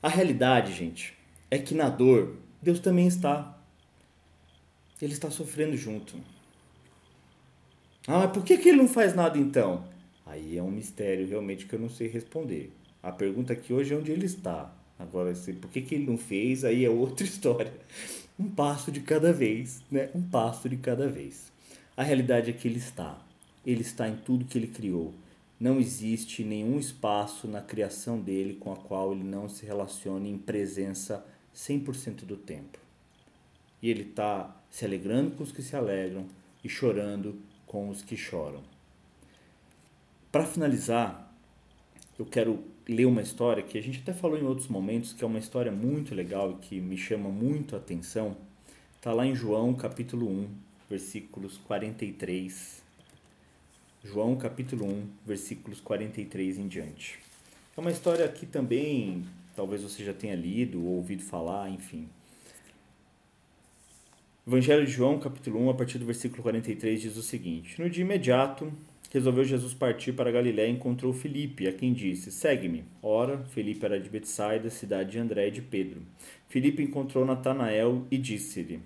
A 0.00 0.08
realidade, 0.08 0.72
gente, 0.72 1.14
é 1.50 1.58
que 1.58 1.74
na 1.74 1.88
dor, 1.88 2.36
Deus 2.62 2.78
também 2.78 3.08
está. 3.08 3.58
Ele 5.02 5.12
está 5.12 5.32
sofrendo 5.32 5.76
junto. 5.76 6.14
Ah, 8.06 8.20
mas 8.20 8.30
por 8.30 8.44
que, 8.44 8.56
que 8.56 8.68
ele 8.68 8.78
não 8.78 8.88
faz 8.88 9.16
nada 9.16 9.36
então? 9.36 9.84
Aí 10.24 10.56
é 10.56 10.62
um 10.62 10.70
mistério 10.70 11.26
realmente 11.26 11.66
que 11.66 11.74
eu 11.74 11.80
não 11.80 11.88
sei 11.90 12.06
responder. 12.06 12.72
A 13.02 13.10
pergunta 13.10 13.52
aqui 13.52 13.72
hoje 13.72 13.92
é 13.92 13.96
onde 13.96 14.12
ele 14.12 14.26
está. 14.26 14.72
Agora, 14.96 15.32
por 15.60 15.70
que, 15.70 15.80
que 15.80 15.96
ele 15.96 16.06
não 16.06 16.16
fez, 16.16 16.64
aí 16.64 16.84
é 16.84 16.90
outra 16.90 17.24
história 17.26 17.72
um 18.40 18.48
passo 18.48 18.90
de 18.90 19.02
cada 19.02 19.34
vez, 19.34 19.82
né? 19.90 20.08
Um 20.14 20.22
passo 20.22 20.66
de 20.66 20.78
cada 20.78 21.06
vez. 21.06 21.52
A 21.94 22.02
realidade 22.02 22.48
é 22.48 22.54
que 22.54 22.66
ele 22.66 22.78
está. 22.78 23.18
Ele 23.66 23.82
está 23.82 24.08
em 24.08 24.16
tudo 24.16 24.46
que 24.46 24.56
ele 24.56 24.68
criou. 24.68 25.12
Não 25.60 25.78
existe 25.78 26.42
nenhum 26.42 26.78
espaço 26.78 27.46
na 27.46 27.60
criação 27.60 28.18
dele 28.18 28.54
com 28.54 28.72
a 28.72 28.76
qual 28.76 29.12
ele 29.12 29.24
não 29.24 29.46
se 29.46 29.66
relacione 29.66 30.30
em 30.30 30.38
presença 30.38 31.22
100% 31.54 32.24
do 32.24 32.34
tempo. 32.34 32.78
E 33.82 33.90
ele 33.90 34.04
está 34.04 34.56
se 34.70 34.86
alegrando 34.86 35.32
com 35.32 35.42
os 35.42 35.52
que 35.52 35.60
se 35.60 35.76
alegram 35.76 36.24
e 36.64 36.68
chorando 36.68 37.38
com 37.66 37.90
os 37.90 38.00
que 38.00 38.16
choram. 38.16 38.62
Para 40.32 40.46
finalizar, 40.46 41.30
eu 42.18 42.24
quero 42.24 42.64
ler 42.90 43.06
uma 43.06 43.22
história 43.22 43.62
que 43.62 43.78
a 43.78 43.82
gente 43.82 44.00
até 44.00 44.12
falou 44.12 44.36
em 44.36 44.42
outros 44.42 44.66
momentos, 44.66 45.12
que 45.12 45.22
é 45.22 45.26
uma 45.26 45.38
história 45.38 45.70
muito 45.70 46.12
legal 46.12 46.50
e 46.50 46.54
que 46.54 46.80
me 46.80 46.98
chama 46.98 47.28
muito 47.28 47.76
a 47.76 47.78
atenção. 47.78 48.36
Está 48.96 49.12
lá 49.12 49.24
em 49.24 49.32
João 49.32 49.72
capítulo 49.74 50.28
1, 50.28 50.48
versículos 50.90 51.56
43. 51.56 52.82
João 54.02 54.34
capítulo 54.34 54.86
1, 54.86 55.06
versículos 55.24 55.80
43 55.80 56.58
em 56.58 56.66
diante. 56.66 57.20
É 57.76 57.80
uma 57.80 57.92
história 57.92 58.26
que 58.26 58.44
também 58.44 59.24
talvez 59.54 59.82
você 59.82 60.04
já 60.04 60.12
tenha 60.12 60.34
lido 60.34 60.84
ou 60.84 60.96
ouvido 60.96 61.22
falar, 61.22 61.70
enfim. 61.70 62.08
Evangelho 64.44 64.84
de 64.84 64.90
João, 64.90 65.20
capítulo 65.20 65.64
1, 65.66 65.70
a 65.70 65.74
partir 65.74 65.98
do 65.98 66.06
versículo 66.06 66.42
43, 66.42 67.00
diz 67.00 67.16
o 67.16 67.22
seguinte: 67.22 67.80
No 67.80 67.88
dia 67.88 68.02
imediato, 68.02 68.72
resolveu 69.10 69.44
Jesus 69.44 69.74
partir 69.74 70.12
para 70.12 70.30
Galiléia 70.30 70.68
e 70.68 70.72
encontrou 70.72 71.12
Filipe, 71.12 71.68
a 71.68 71.72
quem 71.72 71.92
disse: 71.92 72.30
Segue-me. 72.30 72.84
Ora, 73.02 73.44
Filipe 73.50 73.84
era 73.84 74.00
de 74.00 74.08
Betsaida, 74.08 74.70
cidade 74.70 75.10
de 75.10 75.18
André 75.18 75.48
e 75.48 75.50
de 75.50 75.60
Pedro. 75.60 76.00
Filipe 76.48 76.82
encontrou 76.82 77.24
Natanael 77.26 78.06
e 78.10 78.16
disse-lhe: 78.16 78.80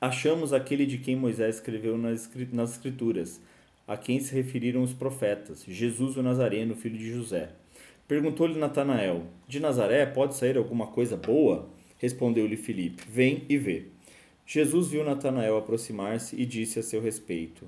Achamos 0.00 0.52
aquele 0.52 0.86
de 0.86 0.98
quem 0.98 1.14
Moisés 1.14 1.56
escreveu 1.56 1.96
nas 1.96 2.72
Escrituras, 2.72 3.40
a 3.86 3.96
quem 3.96 4.18
se 4.18 4.34
referiram 4.34 4.82
os 4.82 4.92
profetas, 4.92 5.64
Jesus 5.66 6.16
o 6.16 6.22
Nazareno, 6.22 6.74
filho 6.74 6.98
de 6.98 7.12
José. 7.12 7.50
Perguntou-lhe 8.08 8.58
Natanael: 8.58 9.24
De 9.46 9.60
Nazaré 9.60 10.04
pode 10.06 10.34
sair 10.34 10.56
alguma 10.56 10.86
coisa 10.86 11.16
boa? 11.16 11.68
Respondeu-lhe 11.98 12.56
Filipe: 12.56 13.02
Vem 13.08 13.44
e 13.48 13.58
vê. 13.58 13.84
Jesus 14.46 14.88
viu 14.88 15.04
Natanael 15.04 15.56
aproximar-se 15.56 16.36
e 16.36 16.44
disse 16.44 16.78
a 16.78 16.82
seu 16.82 17.00
respeito: 17.00 17.66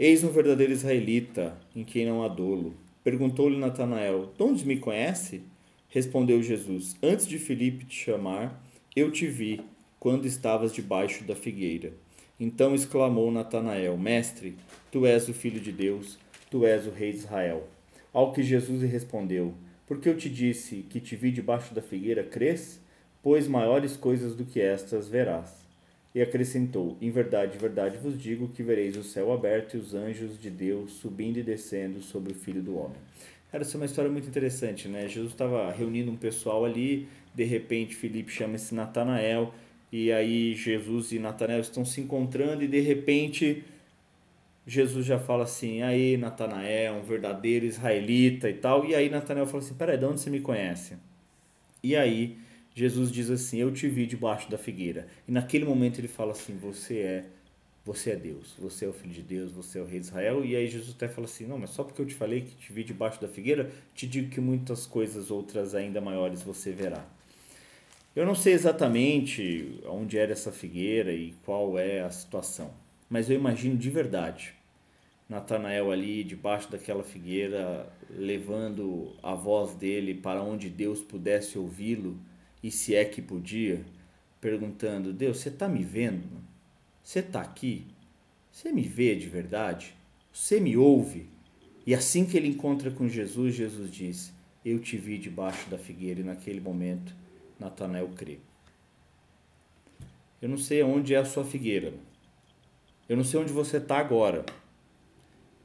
Eis 0.00 0.22
um 0.22 0.28
verdadeiro 0.28 0.72
israelita, 0.72 1.58
em 1.74 1.82
quem 1.82 2.06
não 2.06 2.22
há 2.22 2.28
dolo. 2.28 2.72
Perguntou-lhe 3.02 3.58
Natanael: 3.58 4.32
De 4.36 4.44
onde 4.44 4.64
me 4.64 4.76
conhece? 4.76 5.42
Respondeu 5.88 6.40
Jesus: 6.40 6.94
Antes 7.02 7.26
de 7.26 7.36
Filipe 7.36 7.84
te 7.84 8.04
chamar, 8.04 8.62
eu 8.94 9.10
te 9.10 9.26
vi, 9.26 9.60
quando 9.98 10.24
estavas 10.24 10.72
debaixo 10.72 11.24
da 11.24 11.34
figueira. 11.34 11.92
Então 12.38 12.76
exclamou 12.76 13.32
Natanael: 13.32 13.98
Mestre, 13.98 14.54
tu 14.92 15.04
és 15.04 15.28
o 15.28 15.34
filho 15.34 15.58
de 15.58 15.72
Deus, 15.72 16.16
tu 16.48 16.64
és 16.64 16.86
o 16.86 16.90
rei 16.90 17.10
de 17.10 17.18
Israel. 17.18 17.66
Ao 18.12 18.32
que 18.32 18.40
Jesus 18.40 18.80
lhe 18.82 18.86
respondeu: 18.86 19.52
Porque 19.84 20.08
eu 20.08 20.16
te 20.16 20.30
disse 20.30 20.86
que 20.88 21.00
te 21.00 21.16
vi 21.16 21.32
debaixo 21.32 21.74
da 21.74 21.82
figueira, 21.82 22.22
crês? 22.22 22.80
Pois 23.20 23.48
maiores 23.48 23.96
coisas 23.96 24.36
do 24.36 24.44
que 24.44 24.60
estas 24.60 25.08
verás. 25.08 25.67
E 26.18 26.22
acrescentou: 26.22 26.96
Em 27.00 27.12
verdade, 27.12 27.56
verdade 27.56 27.96
vos 27.96 28.20
digo 28.20 28.48
que 28.48 28.60
vereis 28.60 28.96
o 28.96 29.04
céu 29.04 29.32
aberto 29.32 29.76
e 29.76 29.78
os 29.78 29.94
anjos 29.94 30.36
de 30.36 30.50
Deus 30.50 30.94
subindo 30.94 31.36
e 31.36 31.44
descendo 31.44 32.02
sobre 32.02 32.32
o 32.32 32.34
filho 32.34 32.60
do 32.60 32.76
homem. 32.76 32.96
Essa 33.52 33.76
é 33.76 33.78
uma 33.78 33.86
história 33.86 34.10
muito 34.10 34.26
interessante, 34.26 34.88
né? 34.88 35.06
Jesus 35.06 35.30
estava 35.30 35.70
reunindo 35.70 36.10
um 36.10 36.16
pessoal 36.16 36.64
ali, 36.64 37.06
de 37.32 37.44
repente 37.44 37.94
Felipe 37.94 38.32
chama 38.32 38.56
esse 38.56 38.74
Natanael, 38.74 39.54
e 39.92 40.10
aí 40.10 40.56
Jesus 40.56 41.12
e 41.12 41.20
Natanael 41.20 41.60
estão 41.60 41.84
se 41.84 42.00
encontrando, 42.00 42.64
e 42.64 42.66
de 42.66 42.80
repente 42.80 43.62
Jesus 44.66 45.06
já 45.06 45.20
fala 45.20 45.44
assim: 45.44 45.82
aí 45.82 46.16
Natanael, 46.16 46.94
um 46.94 47.02
verdadeiro 47.02 47.64
israelita 47.64 48.50
e 48.50 48.54
tal. 48.54 48.84
E 48.84 48.92
aí 48.92 49.08
Natanael 49.08 49.46
fala 49.46 49.62
assim: 49.62 49.74
peraí, 49.74 49.96
de 49.96 50.04
onde 50.04 50.20
você 50.20 50.30
me 50.30 50.40
conhece? 50.40 50.96
E 51.80 51.94
aí 51.94 52.38
Jesus 52.78 53.10
diz 53.10 53.28
assim: 53.28 53.58
eu 53.58 53.72
te 53.72 53.88
vi 53.88 54.06
debaixo 54.06 54.48
da 54.48 54.56
figueira. 54.56 55.08
E 55.26 55.32
naquele 55.32 55.64
momento 55.64 55.98
ele 55.98 56.06
fala 56.06 56.30
assim: 56.30 56.56
você 56.56 56.98
é 56.98 57.24
você 57.84 58.10
é 58.10 58.16
Deus, 58.16 58.54
você 58.58 58.84
é 58.84 58.88
o 58.88 58.92
Filho 58.92 59.14
de 59.14 59.22
Deus, 59.22 59.50
você 59.50 59.78
é 59.78 59.82
o 59.82 59.86
Rei 59.86 59.98
de 59.98 60.06
Israel. 60.06 60.44
E 60.44 60.54
aí 60.54 60.68
Jesus 60.68 60.94
até 60.94 61.08
fala 61.08 61.26
assim: 61.26 61.44
Não, 61.46 61.58
mas 61.58 61.70
só 61.70 61.82
porque 61.82 62.00
eu 62.00 62.06
te 62.06 62.14
falei 62.14 62.42
que 62.42 62.54
te 62.54 62.72
vi 62.72 62.84
debaixo 62.84 63.20
da 63.20 63.26
figueira, 63.26 63.70
te 63.94 64.06
digo 64.06 64.30
que 64.30 64.40
muitas 64.40 64.86
coisas 64.86 65.30
outras 65.30 65.74
ainda 65.74 66.00
maiores 66.00 66.42
você 66.42 66.70
verá. 66.70 67.04
Eu 68.14 68.24
não 68.24 68.34
sei 68.34 68.52
exatamente 68.52 69.80
onde 69.86 70.16
era 70.16 70.32
essa 70.32 70.52
figueira 70.52 71.12
e 71.12 71.34
qual 71.44 71.78
é 71.78 72.00
a 72.00 72.10
situação, 72.10 72.70
mas 73.10 73.28
eu 73.28 73.36
imagino 73.36 73.76
de 73.76 73.90
verdade 73.90 74.54
Natanael 75.28 75.92
ali 75.92 76.24
debaixo 76.24 76.70
daquela 76.70 77.04
figueira, 77.04 77.86
levando 78.08 79.12
a 79.22 79.34
voz 79.34 79.74
dele 79.74 80.14
para 80.14 80.42
onde 80.42 80.70
Deus 80.70 81.02
pudesse 81.02 81.58
ouvi-lo, 81.58 82.16
e 82.62 82.70
se 82.70 82.94
é 82.94 83.04
que 83.04 83.22
podia, 83.22 83.84
perguntando: 84.40 85.12
Deus, 85.12 85.38
você 85.38 85.48
está 85.48 85.68
me 85.68 85.84
vendo? 85.84 86.28
Você 87.02 87.20
está 87.20 87.40
aqui? 87.40 87.86
Você 88.50 88.72
me 88.72 88.82
vê 88.82 89.14
de 89.14 89.28
verdade? 89.28 89.94
Você 90.32 90.60
me 90.60 90.76
ouve? 90.76 91.28
E 91.86 91.94
assim 91.94 92.26
que 92.26 92.36
ele 92.36 92.48
encontra 92.48 92.90
com 92.90 93.08
Jesus, 93.08 93.54
Jesus 93.54 93.90
diz: 93.90 94.32
Eu 94.64 94.78
te 94.78 94.96
vi 94.96 95.18
debaixo 95.18 95.68
da 95.70 95.78
figueira, 95.78 96.20
e 96.20 96.24
naquele 96.24 96.60
momento 96.60 97.14
Natanael 97.58 98.08
crê. 98.16 98.38
Eu 100.40 100.48
não 100.48 100.58
sei 100.58 100.82
onde 100.82 101.14
é 101.14 101.18
a 101.18 101.24
sua 101.24 101.44
figueira. 101.44 101.92
Eu 103.08 103.16
não 103.16 103.24
sei 103.24 103.40
onde 103.40 103.52
você 103.52 103.78
está 103.78 103.98
agora. 103.98 104.44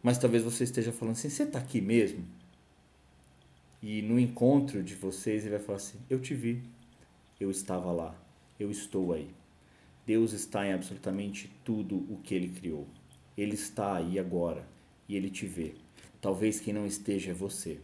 Mas 0.02 0.18
talvez 0.18 0.44
você 0.44 0.64
esteja 0.64 0.92
falando 0.92 1.14
assim: 1.14 1.30
Você 1.30 1.44
está 1.44 1.60
aqui 1.60 1.82
mesmo? 1.82 2.26
E 3.82 4.02
no 4.02 4.18
encontro 4.18 4.82
de 4.82 4.96
vocês, 4.96 5.44
ele 5.44 5.58
vai 5.58 5.66
falar 5.66 5.78
assim: 5.78 6.00
Eu 6.10 6.20
te 6.20 6.34
vi. 6.34 6.64
Eu 7.44 7.52
estava 7.52 7.92
lá. 7.92 8.16
Eu 8.58 8.72
estou 8.72 9.12
aí. 9.12 9.28
Deus 10.08 10.32
está 10.32 10.66
em 10.66 10.72
absolutamente 10.72 11.52
tudo 11.66 11.98
o 12.10 12.18
que 12.24 12.34
ele 12.34 12.48
criou. 12.48 12.88
Ele 13.38 13.54
está 13.54 13.98
aí 13.98 14.18
agora 14.18 14.66
e 15.10 15.18
ele 15.18 15.30
te 15.30 15.46
vê. 15.46 15.74
Talvez 16.22 16.62
quem 16.62 16.74
não 16.74 16.86
esteja 16.86 17.32
é 17.32 17.34
você. 17.34 17.80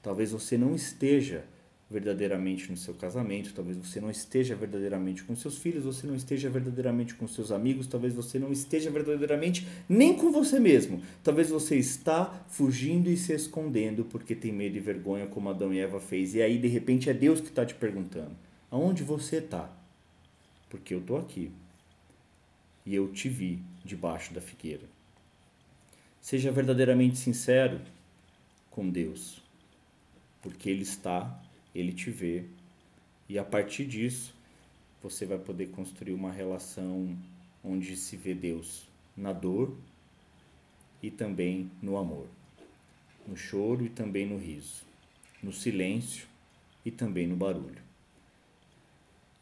Talvez 0.00 0.30
você 0.30 0.56
não 0.56 0.76
esteja 0.76 1.44
verdadeiramente 1.90 2.70
no 2.70 2.76
seu 2.76 2.94
casamento, 2.94 3.52
talvez 3.52 3.76
você 3.76 4.00
não 4.00 4.10
esteja 4.12 4.54
verdadeiramente 4.54 5.24
com 5.24 5.34
seus 5.34 5.58
filhos, 5.58 5.84
você 5.84 6.06
não 6.06 6.14
esteja 6.14 6.48
verdadeiramente 6.48 7.16
com 7.16 7.26
seus 7.26 7.50
amigos, 7.50 7.88
talvez 7.88 8.14
você 8.14 8.38
não 8.38 8.52
esteja 8.52 8.90
verdadeiramente 8.90 9.66
nem 9.88 10.14
com 10.14 10.30
você 10.30 10.60
mesmo. 10.60 11.02
Talvez 11.24 11.50
você 11.50 11.76
está 11.76 12.46
fugindo 12.48 13.10
e 13.10 13.16
se 13.16 13.32
escondendo 13.32 14.04
porque 14.04 14.36
tem 14.36 14.52
medo 14.52 14.76
e 14.76 14.80
vergonha 14.80 15.26
como 15.26 15.50
Adão 15.50 15.74
e 15.74 15.80
Eva 15.80 15.98
fez. 15.98 16.36
E 16.36 16.42
aí 16.42 16.58
de 16.58 16.68
repente 16.68 17.10
é 17.10 17.12
Deus 17.12 17.40
que 17.40 17.48
está 17.48 17.66
te 17.66 17.74
perguntando: 17.74 18.36
aonde 18.74 19.02
você 19.02 19.36
está? 19.36 19.70
porque 20.74 20.92
eu 20.92 20.98
estou 20.98 21.16
aqui 21.18 21.52
e 22.84 22.96
eu 22.96 23.12
te 23.12 23.28
vi 23.28 23.62
debaixo 23.84 24.34
da 24.34 24.40
figueira. 24.40 24.82
Seja 26.20 26.50
verdadeiramente 26.50 27.16
sincero 27.16 27.80
com 28.72 28.90
Deus, 28.90 29.40
porque 30.42 30.68
Ele 30.68 30.82
está, 30.82 31.40
Ele 31.72 31.92
te 31.92 32.10
vê, 32.10 32.46
e 33.28 33.38
a 33.38 33.44
partir 33.44 33.86
disso 33.86 34.34
você 35.00 35.24
vai 35.24 35.38
poder 35.38 35.68
construir 35.68 36.12
uma 36.12 36.32
relação 36.32 37.16
onde 37.62 37.96
se 37.96 38.16
vê 38.16 38.34
Deus 38.34 38.88
na 39.16 39.32
dor 39.32 39.76
e 41.00 41.08
também 41.08 41.70
no 41.80 41.96
amor, 41.96 42.26
no 43.28 43.36
choro 43.36 43.86
e 43.86 43.88
também 43.88 44.26
no 44.26 44.38
riso, 44.38 44.84
no 45.40 45.52
silêncio 45.52 46.26
e 46.84 46.90
também 46.90 47.28
no 47.28 47.36
barulho 47.36 47.83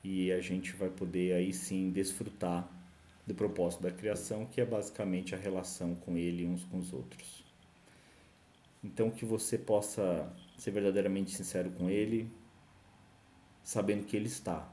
e 0.03 0.33
a 0.33 0.41
gente 0.41 0.73
vai 0.73 0.91
poder 0.91 1.35
aí 1.35 1.53
sim 1.53 1.91
desfrutar 1.91 2.69
do 3.27 3.35
propósito 3.35 3.83
da 3.83 3.91
criação, 3.91 4.47
que 4.47 4.61
é 4.61 4.65
basicamente 4.65 5.35
a 5.35 5.39
relação 5.39 5.95
com 5.95 6.17
ele 6.17 6.47
uns 6.47 6.65
com 6.65 6.79
os 6.79 6.93
outros. 6.93 7.45
Então 8.83 9.11
que 9.11 9.25
você 9.25 9.57
possa 9.57 10.31
ser 10.59 10.73
verdadeiramente 10.73 11.31
sincero 11.31 11.71
com 11.71 11.89
ele, 11.89 12.29
sabendo 13.63 14.05
que 14.05 14.17
ele 14.17 14.27
está. 14.27 14.69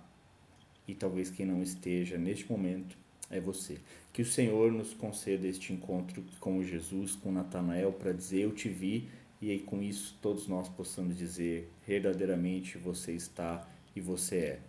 E 0.87 0.95
talvez 0.95 1.29
quem 1.29 1.45
não 1.45 1.61
esteja 1.61 2.17
neste 2.17 2.49
momento 2.51 2.97
é 3.29 3.39
você. 3.39 3.79
Que 4.11 4.23
o 4.23 4.25
Senhor 4.25 4.71
nos 4.71 4.93
conceda 4.95 5.47
este 5.47 5.71
encontro 5.71 6.25
com 6.39 6.63
Jesus, 6.63 7.15
com 7.15 7.31
Natanael, 7.31 7.93
para 7.93 8.11
dizer 8.11 8.41
eu 8.41 8.51
te 8.51 8.67
vi, 8.67 9.07
e 9.39 9.51
aí 9.51 9.59
com 9.59 9.81
isso 9.81 10.17
todos 10.19 10.47
nós 10.47 10.67
possamos 10.67 11.15
dizer 11.15 11.71
verdadeiramente 11.85 12.79
você 12.79 13.13
está 13.13 13.67
e 13.95 14.01
você 14.01 14.37
é. 14.37 14.68